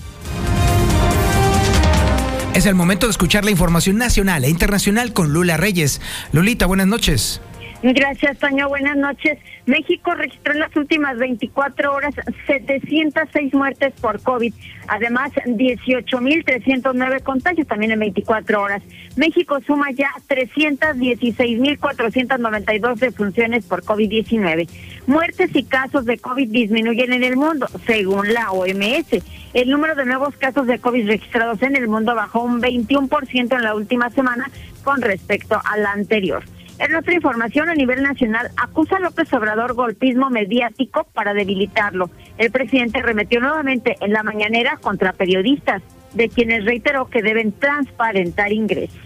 Es 2.54 2.66
el 2.66 2.76
momento 2.76 3.08
de 3.08 3.10
escuchar 3.10 3.44
la 3.44 3.50
información 3.50 3.98
nacional 3.98 4.44
e 4.44 4.48
internacional 4.48 5.12
con 5.12 5.32
Lula 5.32 5.56
Reyes. 5.56 6.00
Lulita, 6.30 6.66
buenas 6.66 6.86
noches. 6.86 7.40
Gracias, 7.82 8.38
Toño. 8.38 8.68
Buenas 8.68 8.96
noches. 8.96 9.38
México 9.66 10.14
registró 10.14 10.54
en 10.54 10.60
las 10.60 10.74
últimas 10.76 11.18
24 11.18 11.92
horas 11.92 12.14
706 12.46 13.52
muertes 13.52 13.92
por 14.00 14.22
COVID. 14.22 14.54
Además, 14.88 15.32
18.309 15.32 17.22
contagios 17.22 17.66
también 17.66 17.92
en 17.92 17.98
24 18.00 18.62
horas. 18.62 18.82
México 19.16 19.58
suma 19.66 19.90
ya 19.90 20.08
316.492 20.28 22.96
defunciones 22.96 23.66
por 23.66 23.82
COVID-19. 23.82 24.70
Muertes 25.06 25.54
y 25.54 25.64
casos 25.64 26.06
de 26.06 26.16
COVID 26.18 26.48
disminuyen 26.48 27.12
en 27.12 27.24
el 27.24 27.36
mundo, 27.36 27.66
según 27.86 28.32
la 28.32 28.52
OMS. 28.52 29.22
El 29.52 29.68
número 29.70 29.94
de 29.94 30.06
nuevos 30.06 30.34
casos 30.36 30.66
de 30.66 30.78
COVID 30.78 31.08
registrados 31.08 31.60
en 31.62 31.76
el 31.76 31.88
mundo 31.88 32.14
bajó 32.14 32.40
un 32.42 32.62
21% 32.62 33.54
en 33.54 33.62
la 33.62 33.74
última 33.74 34.08
semana 34.10 34.50
con 34.82 35.02
respecto 35.02 35.60
a 35.62 35.76
la 35.76 35.92
anterior. 35.92 36.42
En 36.78 36.94
otra 36.94 37.14
información 37.14 37.70
a 37.70 37.74
nivel 37.74 38.02
nacional, 38.02 38.50
acusa 38.56 38.96
a 38.96 39.00
López 39.00 39.32
Obrador 39.32 39.74
golpismo 39.74 40.28
mediático 40.28 41.06
para 41.14 41.32
debilitarlo. 41.32 42.10
El 42.36 42.50
presidente 42.50 43.00
remetió 43.00 43.40
nuevamente 43.40 43.96
en 44.00 44.12
la 44.12 44.22
mañanera 44.22 44.76
contra 44.76 45.12
periodistas, 45.12 45.82
de 46.12 46.28
quienes 46.28 46.64
reiteró 46.64 47.06
que 47.06 47.22
deben 47.22 47.52
transparentar 47.52 48.52
ingresos. 48.52 49.00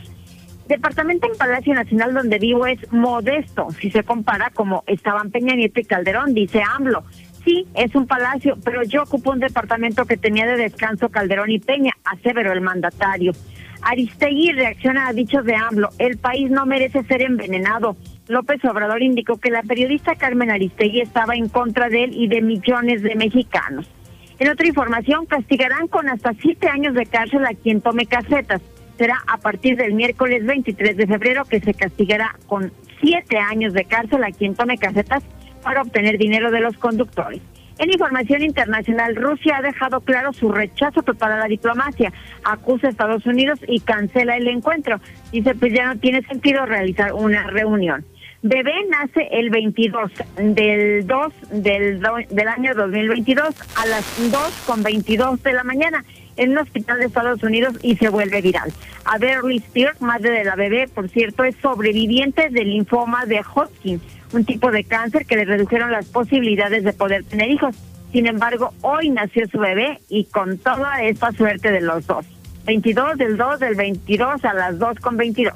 Departamento 0.66 1.28
en 1.30 1.36
Palacio 1.36 1.74
Nacional 1.74 2.14
donde 2.14 2.38
vivo 2.38 2.66
es 2.66 2.78
modesto 2.92 3.68
si 3.80 3.90
se 3.90 4.04
compara 4.04 4.50
como 4.50 4.84
estaban 4.86 5.30
Peña 5.30 5.54
Nieto 5.54 5.80
y 5.80 5.84
Calderón, 5.84 6.34
dice 6.34 6.62
AMLO. 6.62 7.04
Sí, 7.44 7.66
es 7.74 7.94
un 7.94 8.06
palacio, 8.06 8.56
pero 8.64 8.82
yo 8.84 9.02
ocupo 9.02 9.30
un 9.30 9.40
departamento 9.40 10.04
que 10.04 10.16
tenía 10.16 10.46
de 10.46 10.56
descanso 10.56 11.08
Calderón 11.08 11.50
y 11.50 11.58
Peña, 11.58 11.92
aseveró 12.04 12.52
el 12.52 12.60
mandatario. 12.60 13.32
Aristegui 13.82 14.52
reacciona 14.52 15.08
a 15.08 15.12
dichos 15.12 15.44
de 15.44 15.54
AMLO. 15.54 15.90
El 15.98 16.18
país 16.18 16.50
no 16.50 16.66
merece 16.66 17.02
ser 17.04 17.22
envenenado. 17.22 17.96
López 18.28 18.64
Obrador 18.64 19.02
indicó 19.02 19.38
que 19.38 19.50
la 19.50 19.62
periodista 19.62 20.14
Carmen 20.14 20.50
Aristegui 20.50 21.00
estaba 21.00 21.34
en 21.34 21.48
contra 21.48 21.88
de 21.88 22.04
él 22.04 22.10
y 22.14 22.28
de 22.28 22.42
millones 22.42 23.02
de 23.02 23.14
mexicanos. 23.14 23.90
En 24.38 24.48
otra 24.48 24.66
información, 24.66 25.26
castigarán 25.26 25.88
con 25.88 26.08
hasta 26.08 26.32
siete 26.34 26.68
años 26.68 26.94
de 26.94 27.06
cárcel 27.06 27.44
a 27.44 27.54
quien 27.54 27.80
tome 27.80 28.06
casetas. 28.06 28.62
Será 28.96 29.22
a 29.26 29.38
partir 29.38 29.76
del 29.76 29.94
miércoles 29.94 30.44
23 30.46 30.96
de 30.96 31.06
febrero 31.06 31.44
que 31.44 31.60
se 31.60 31.74
castigará 31.74 32.36
con 32.46 32.72
siete 33.00 33.38
años 33.38 33.72
de 33.72 33.84
cárcel 33.84 34.24
a 34.24 34.30
quien 34.30 34.54
tome 34.54 34.78
casetas 34.78 35.22
para 35.62 35.82
obtener 35.82 36.18
dinero 36.18 36.50
de 36.50 36.60
los 36.60 36.76
conductores. 36.76 37.40
En 37.80 37.90
información 37.90 38.42
internacional, 38.42 39.16
Rusia 39.16 39.56
ha 39.56 39.62
dejado 39.62 40.02
claro 40.02 40.34
su 40.34 40.52
rechazo 40.52 41.00
total 41.00 41.32
a 41.32 41.38
la 41.38 41.46
diplomacia, 41.46 42.12
acusa 42.44 42.88
a 42.88 42.90
Estados 42.90 43.24
Unidos 43.24 43.58
y 43.66 43.80
cancela 43.80 44.36
el 44.36 44.48
encuentro. 44.48 45.00
Dice, 45.32 45.54
pues 45.54 45.72
ya 45.72 45.86
no 45.86 45.98
tiene 45.98 46.20
sentido 46.26 46.66
realizar 46.66 47.14
una 47.14 47.46
reunión. 47.46 48.04
Bebé 48.42 48.74
nace 48.90 49.28
el 49.32 49.48
22 49.48 50.12
del 50.36 51.06
2 51.06 51.32
del, 51.52 52.02
del 52.28 52.48
año 52.48 52.74
2022 52.74 53.48
a 53.76 53.86
las 53.86 54.30
2 54.30 54.64
con 54.66 54.82
22 54.82 55.42
de 55.42 55.52
la 55.54 55.64
mañana 55.64 56.04
en 56.36 56.50
un 56.50 56.58
hospital 56.58 56.98
de 56.98 57.06
Estados 57.06 57.42
Unidos 57.42 57.78
y 57.82 57.96
se 57.96 58.10
vuelve 58.10 58.42
viral. 58.42 58.70
A 59.06 59.16
Beverly 59.16 59.56
Spears, 59.56 60.02
madre 60.02 60.30
de 60.30 60.44
la 60.44 60.54
bebé, 60.54 60.86
por 60.86 61.08
cierto, 61.08 61.44
es 61.44 61.56
sobreviviente 61.56 62.50
del 62.50 62.68
linfoma 62.68 63.24
de 63.24 63.40
Hodgkin 63.42 64.02
un 64.32 64.44
tipo 64.44 64.70
de 64.70 64.84
cáncer 64.84 65.26
que 65.26 65.36
le 65.36 65.44
redujeron 65.44 65.90
las 65.90 66.06
posibilidades 66.06 66.84
de 66.84 66.92
poder 66.92 67.24
tener 67.24 67.50
hijos. 67.50 67.74
Sin 68.12 68.26
embargo, 68.26 68.72
hoy 68.82 69.10
nació 69.10 69.46
su 69.48 69.58
bebé 69.58 70.00
y 70.08 70.24
con 70.24 70.58
toda 70.58 71.02
esta 71.02 71.32
suerte 71.32 71.70
de 71.70 71.80
los 71.80 72.06
dos. 72.06 72.26
22 72.66 73.16
del 73.16 73.36
2 73.36 73.60
del 73.60 73.74
22 73.74 74.44
a 74.44 74.54
las 74.54 74.78
2 74.78 74.98
con 75.00 75.16
22. 75.16 75.54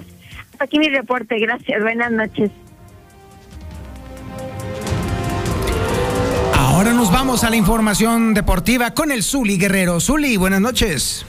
Hasta 0.52 0.64
aquí 0.64 0.78
mi 0.78 0.88
reporte. 0.88 1.38
Gracias. 1.38 1.82
Buenas 1.82 2.12
noches. 2.12 2.50
Ahora 6.56 6.92
nos 6.92 7.12
vamos 7.12 7.44
a 7.44 7.50
la 7.50 7.56
información 7.56 8.34
deportiva 8.34 8.94
con 8.94 9.10
el 9.10 9.22
Zuli 9.22 9.58
Guerrero. 9.58 10.00
Zuli, 10.00 10.36
buenas 10.36 10.60
noches. 10.60 11.24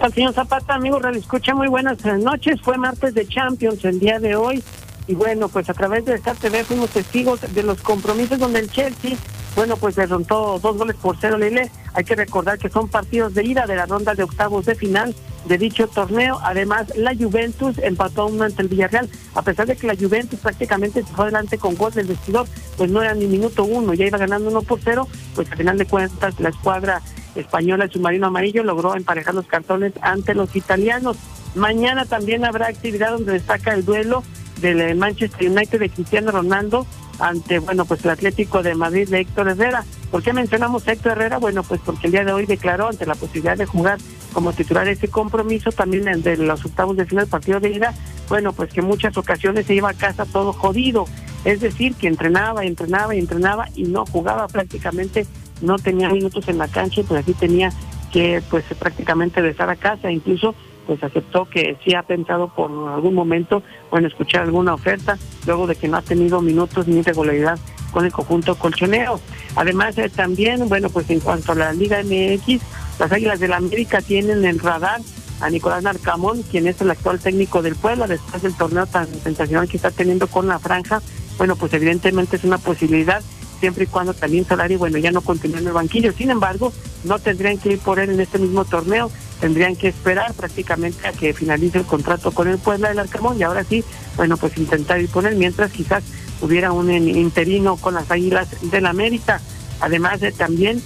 Al 0.00 0.12
señor 0.12 0.32
Zapata, 0.32 0.74
amigo, 0.74 0.98
escucha 1.08 1.54
muy 1.54 1.68
buenas 1.68 2.04
noches. 2.04 2.60
Fue 2.62 2.78
martes 2.78 3.14
de 3.14 3.26
Champions 3.26 3.84
el 3.84 4.00
día 4.00 4.18
de 4.18 4.34
hoy. 4.34 4.62
Y 5.10 5.16
bueno, 5.16 5.48
pues 5.48 5.68
a 5.68 5.74
través 5.74 6.04
de 6.04 6.14
Star 6.14 6.36
TV 6.36 6.62
fuimos 6.62 6.90
testigos 6.90 7.40
de 7.40 7.64
los 7.64 7.82
compromisos 7.82 8.38
donde 8.38 8.60
el 8.60 8.70
Chelsea, 8.70 9.16
bueno, 9.56 9.76
pues 9.76 9.96
derrotó 9.96 10.60
dos 10.60 10.78
goles 10.78 10.94
por 10.94 11.16
cero 11.20 11.36
Lele. 11.36 11.68
Hay 11.94 12.04
que 12.04 12.14
recordar 12.14 12.60
que 12.60 12.68
son 12.68 12.86
partidos 12.86 13.34
de 13.34 13.44
ida 13.44 13.66
de 13.66 13.74
la 13.74 13.86
ronda 13.86 14.14
de 14.14 14.22
octavos 14.22 14.66
de 14.66 14.76
final 14.76 15.12
de 15.46 15.58
dicho 15.58 15.88
torneo. 15.88 16.38
Además, 16.44 16.92
la 16.94 17.12
Juventus 17.16 17.76
empató 17.78 18.26
uno 18.26 18.44
ante 18.44 18.62
el 18.62 18.68
Villarreal. 18.68 19.10
A 19.34 19.42
pesar 19.42 19.66
de 19.66 19.74
que 19.74 19.88
la 19.88 19.96
Juventus 19.96 20.38
prácticamente 20.38 21.02
se 21.02 21.12
fue 21.12 21.24
adelante 21.24 21.58
con 21.58 21.74
gol 21.74 21.92
del 21.92 22.06
vestidor, 22.06 22.46
pues 22.76 22.88
no 22.88 23.02
era 23.02 23.12
ni 23.12 23.26
minuto 23.26 23.64
uno, 23.64 23.94
ya 23.94 24.06
iba 24.06 24.16
ganando 24.16 24.48
uno 24.48 24.62
por 24.62 24.78
cero, 24.78 25.08
pues 25.34 25.50
al 25.50 25.58
final 25.58 25.76
de 25.76 25.86
cuentas 25.86 26.38
la 26.38 26.50
escuadra 26.50 27.02
española, 27.34 27.82
el 27.82 27.90
submarino 27.90 28.28
amarillo, 28.28 28.62
logró 28.62 28.94
emparejar 28.94 29.34
los 29.34 29.48
cartones 29.48 29.92
ante 30.02 30.36
los 30.36 30.54
italianos. 30.54 31.16
Mañana 31.56 32.04
también 32.04 32.44
habrá 32.44 32.68
actividad 32.68 33.10
donde 33.10 33.32
destaca 33.32 33.74
el 33.74 33.84
duelo 33.84 34.22
del 34.60 34.94
Manchester 34.96 35.50
United 35.50 35.78
de 35.78 35.90
Cristiano 35.90 36.30
Ronaldo 36.30 36.86
ante, 37.18 37.58
bueno, 37.58 37.84
pues 37.84 38.04
el 38.04 38.10
Atlético 38.10 38.62
de 38.62 38.74
Madrid 38.74 39.08
de 39.08 39.20
Héctor 39.20 39.48
Herrera. 39.48 39.84
¿Por 40.10 40.22
qué 40.22 40.32
mencionamos 40.32 40.86
a 40.88 40.92
Héctor 40.92 41.12
Herrera? 41.12 41.38
Bueno, 41.38 41.62
pues 41.62 41.80
porque 41.84 42.06
el 42.06 42.12
día 42.12 42.24
de 42.24 42.32
hoy 42.32 42.46
declaró 42.46 42.88
ante 42.88 43.06
la 43.06 43.14
posibilidad 43.14 43.56
de 43.56 43.66
jugar 43.66 43.98
como 44.32 44.52
titular 44.52 44.88
ese 44.88 45.08
compromiso 45.08 45.70
también 45.70 46.22
de 46.22 46.36
los 46.36 46.64
octavos 46.64 46.96
de 46.96 47.04
final 47.04 47.26
partido 47.26 47.60
de 47.60 47.70
ida 47.70 47.94
bueno, 48.30 48.52
pues 48.52 48.72
que 48.72 48.78
en 48.78 48.86
muchas 48.86 49.18
ocasiones 49.18 49.66
se 49.66 49.74
iba 49.74 49.90
a 49.90 49.94
casa 49.94 50.24
todo 50.24 50.52
jodido. 50.52 51.04
Es 51.44 51.60
decir, 51.60 51.96
que 51.96 52.06
entrenaba, 52.06 52.64
entrenaba 52.64 53.14
y 53.14 53.18
entrenaba 53.18 53.66
y 53.74 53.82
no 53.82 54.06
jugaba 54.06 54.46
prácticamente, 54.46 55.26
no 55.60 55.76
tenía 55.78 56.08
minutos 56.08 56.46
en 56.46 56.58
la 56.58 56.68
cancha 56.68 57.00
y 57.00 57.04
pues 57.04 57.22
así 57.22 57.34
tenía 57.34 57.72
que 58.12 58.40
pues 58.48 58.64
prácticamente 58.78 59.46
estar 59.46 59.68
a 59.68 59.74
casa. 59.74 60.12
Incluso 60.12 60.54
pues 60.86 61.02
aceptó 61.02 61.44
que 61.44 61.76
sí 61.84 61.94
ha 61.94 62.02
pensado 62.02 62.48
por 62.48 62.70
algún 62.88 63.14
momento, 63.14 63.62
bueno, 63.90 64.08
escuchar 64.08 64.42
alguna 64.42 64.74
oferta, 64.74 65.18
luego 65.46 65.66
de 65.66 65.76
que 65.76 65.88
no 65.88 65.96
ha 65.96 66.02
tenido 66.02 66.40
minutos 66.40 66.86
ni 66.88 67.02
regularidad 67.02 67.58
con 67.90 68.04
el 68.04 68.12
conjunto 68.12 68.54
colchonero. 68.56 69.20
Además, 69.56 69.98
eh, 69.98 70.08
también, 70.08 70.68
bueno, 70.68 70.90
pues 70.90 71.10
en 71.10 71.20
cuanto 71.20 71.52
a 71.52 71.54
la 71.54 71.72
Liga 71.72 72.02
MX, 72.02 72.62
las 72.98 73.12
Águilas 73.12 73.40
del 73.40 73.50
la 73.50 73.56
América 73.56 74.00
tienen 74.00 74.44
en 74.44 74.58
radar 74.58 75.00
a 75.40 75.50
Nicolás 75.50 75.82
Narcamón, 75.82 76.42
quien 76.42 76.66
es 76.66 76.80
el 76.80 76.90
actual 76.90 77.18
técnico 77.18 77.62
del 77.62 77.74
Puebla, 77.74 78.06
después 78.06 78.42
del 78.42 78.54
torneo 78.54 78.86
tan 78.86 79.06
sensacional 79.06 79.68
que 79.68 79.76
está 79.76 79.90
teniendo 79.90 80.26
con 80.26 80.46
la 80.46 80.58
franja, 80.58 81.00
bueno, 81.38 81.56
pues 81.56 81.72
evidentemente 81.72 82.36
es 82.36 82.44
una 82.44 82.58
posibilidad, 82.58 83.22
siempre 83.58 83.84
y 83.84 83.86
cuando 83.86 84.14
también 84.14 84.44
Solari, 84.46 84.76
bueno, 84.76 84.98
ya 84.98 85.10
no 85.10 85.22
continúe 85.22 85.58
en 85.58 85.66
el 85.66 85.72
banquillo. 85.72 86.12
Sin 86.12 86.30
embargo, 86.30 86.72
no 87.04 87.18
tendrían 87.18 87.58
que 87.58 87.72
ir 87.72 87.78
por 87.78 87.98
él 87.98 88.10
en 88.10 88.20
este 88.20 88.38
mismo 88.38 88.64
torneo, 88.64 89.10
tendrían 89.40 89.76
que 89.76 89.88
esperar 89.88 90.34
prácticamente 90.34 91.06
a 91.08 91.12
que 91.12 91.32
finalice 91.32 91.78
el 91.78 91.84
contrato 91.84 92.30
con 92.30 92.48
el 92.48 92.58
Puebla 92.58 92.88
del 92.90 92.98
Arcamón 92.98 93.38
y 93.38 93.42
ahora 93.42 93.64
sí, 93.64 93.84
bueno, 94.16 94.36
pues 94.36 94.56
intentar 94.58 95.00
ir 95.00 95.08
por 95.08 95.26
él, 95.26 95.36
mientras 95.36 95.72
quizás 95.72 96.04
hubiera 96.40 96.72
un 96.72 96.90
interino 96.90 97.76
con 97.76 97.94
las 97.94 98.10
Águilas 98.10 98.48
del 98.70 98.84
la 98.84 98.90
América. 98.90 99.40
Además 99.80 100.20
de 100.20 100.32
también, 100.32 100.82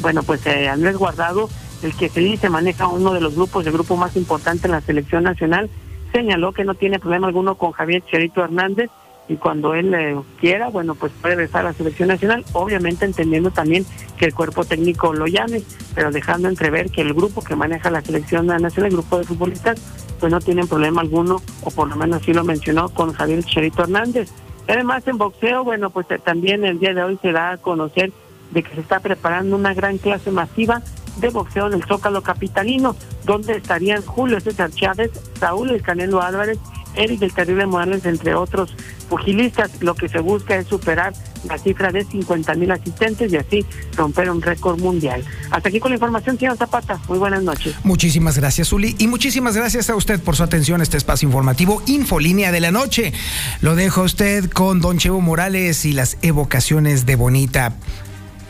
bueno, 0.00 0.22
pues 0.22 0.46
eh, 0.46 0.68
Andrés 0.68 0.96
Guardado 0.96 1.48
el 1.82 1.94
que 1.94 2.08
se 2.08 2.20
dice 2.20 2.48
maneja 2.48 2.88
uno 2.88 3.12
de 3.12 3.20
los 3.20 3.34
grupos, 3.34 3.66
el 3.66 3.72
grupo 3.72 3.96
más 3.96 4.16
importante 4.16 4.66
en 4.66 4.72
la 4.72 4.80
selección 4.80 5.24
nacional, 5.24 5.70
señaló 6.12 6.52
que 6.52 6.64
no 6.64 6.74
tiene 6.74 6.98
problema 6.98 7.26
alguno 7.26 7.56
con 7.56 7.72
Javier 7.72 8.02
Cherito 8.06 8.42
Hernández 8.42 8.90
y 9.28 9.36
cuando 9.36 9.74
él 9.74 9.92
eh, 9.94 10.16
quiera, 10.40 10.68
bueno, 10.68 10.94
pues 10.94 11.12
puede 11.20 11.34
regresar 11.34 11.62
a 11.62 11.70
la 11.70 11.72
selección 11.72 12.08
nacional, 12.08 12.44
obviamente 12.52 13.04
entendiendo 13.04 13.50
también 13.50 13.84
que 14.16 14.26
el 14.26 14.34
cuerpo 14.34 14.64
técnico 14.64 15.12
lo 15.12 15.26
llame, 15.26 15.62
pero 15.94 16.10
dejando 16.10 16.48
entrever 16.48 16.90
que 16.90 17.02
el 17.02 17.12
grupo 17.12 17.42
que 17.42 17.56
maneja 17.56 17.90
la 17.90 18.02
selección 18.02 18.46
nacional, 18.46 18.90
el 18.90 18.96
grupo 18.96 19.18
de 19.18 19.24
futbolistas, 19.24 19.80
pues 20.20 20.30
no 20.32 20.40
tienen 20.40 20.68
problema 20.68 21.00
alguno, 21.00 21.42
o 21.62 21.70
por 21.70 21.88
lo 21.88 21.96
menos 21.96 22.22
así 22.22 22.32
lo 22.32 22.44
mencionó 22.44 22.88
con 22.88 23.12
Javier 23.12 23.42
Cherito 23.44 23.82
Hernández. 23.82 24.30
Además, 24.68 25.06
en 25.06 25.18
boxeo, 25.18 25.64
bueno, 25.64 25.90
pues 25.90 26.10
eh, 26.10 26.18
también 26.18 26.64
el 26.64 26.78
día 26.78 26.94
de 26.94 27.02
hoy 27.02 27.18
se 27.20 27.32
da 27.32 27.52
a 27.52 27.56
conocer 27.56 28.12
de 28.50 28.62
que 28.62 28.74
se 28.74 28.80
está 28.80 29.00
preparando 29.00 29.56
una 29.56 29.74
gran 29.74 29.98
clase 29.98 30.30
masiva 30.30 30.82
de 31.20 31.30
boxeo 31.30 31.66
en 31.66 31.74
el 31.74 31.84
Zócalo 31.84 32.22
Capitalino, 32.22 32.94
donde 33.24 33.56
estarían 33.56 34.02
Julio 34.02 34.38
César 34.40 34.70
Chávez, 34.70 35.10
Saúl 35.38 35.70
El 35.70 35.82
Canelo 35.82 36.22
Álvarez, 36.22 36.58
Eric 36.96 37.22
El 37.22 37.32
Terrible 37.32 37.66
Morales, 37.66 38.04
entre 38.04 38.34
otros 38.34 38.74
pugilistas. 39.08 39.70
Lo 39.80 39.94
que 39.94 40.08
se 40.08 40.18
busca 40.18 40.56
es 40.56 40.66
superar 40.66 41.12
la 41.48 41.58
cifra 41.58 41.92
de 41.92 42.04
50 42.04 42.54
mil 42.54 42.70
asistentes 42.70 43.32
y 43.32 43.36
así 43.36 43.64
romper 43.96 44.30
un 44.30 44.42
récord 44.42 44.80
mundial. 44.80 45.24
Hasta 45.50 45.68
aquí 45.68 45.80
con 45.80 45.90
la 45.90 45.96
información, 45.96 46.38
señor 46.38 46.56
Zapata. 46.56 47.00
Muy 47.08 47.18
buenas 47.18 47.42
noches. 47.42 47.74
Muchísimas 47.84 48.38
gracias, 48.38 48.72
Uli. 48.72 48.96
Y 48.98 49.06
muchísimas 49.06 49.56
gracias 49.56 49.90
a 49.90 49.96
usted 49.96 50.20
por 50.20 50.36
su 50.36 50.42
atención 50.42 50.80
a 50.80 50.82
este 50.82 50.96
espacio 50.96 51.26
informativo 51.26 51.82
Infolínea 51.86 52.52
de 52.52 52.60
la 52.60 52.70
Noche. 52.70 53.12
Lo 53.60 53.76
dejo 53.76 54.02
a 54.02 54.04
usted 54.04 54.50
con 54.50 54.80
Don 54.80 54.98
Chevo 54.98 55.20
Morales 55.20 55.84
y 55.84 55.92
las 55.92 56.18
evocaciones 56.22 57.06
de 57.06 57.16
Bonita. 57.16 57.74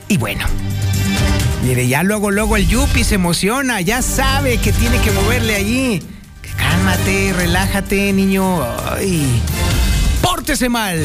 Y 0.09 0.19
bueno. 0.19 0.45
Mire, 1.65 1.89
ya 1.89 2.03
luego, 2.03 2.31
luego 2.31 2.57
el 2.57 2.69
Yupi 2.69 3.03
se 3.03 3.17
emociona, 3.17 3.81
ya 3.81 4.01
sabe 4.01 4.59
que 4.59 4.73
tiene 4.73 5.01
que 5.01 5.11
moverle 5.11 5.57
allí. 5.57 6.01
Cálmate, 6.57 7.33
relájate, 7.33 8.13
niño. 8.13 8.63
Ay. 8.93 9.43
Pórtese 10.23 10.69
mal, 10.69 10.99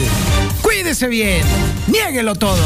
cuídese 0.61 1.07
bien, 1.07 1.43
niéguelo 1.87 2.35
todo. 2.35 2.63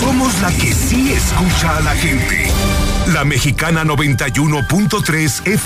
Somos 0.00 0.40
la 0.40 0.50
que 0.52 0.72
sí 0.72 1.12
escucha 1.12 1.76
a 1.76 1.80
la 1.80 1.94
gente. 1.94 2.50
La 3.12 3.24
mexicana 3.24 3.84
91.3 3.84 5.42
F. 5.46 5.58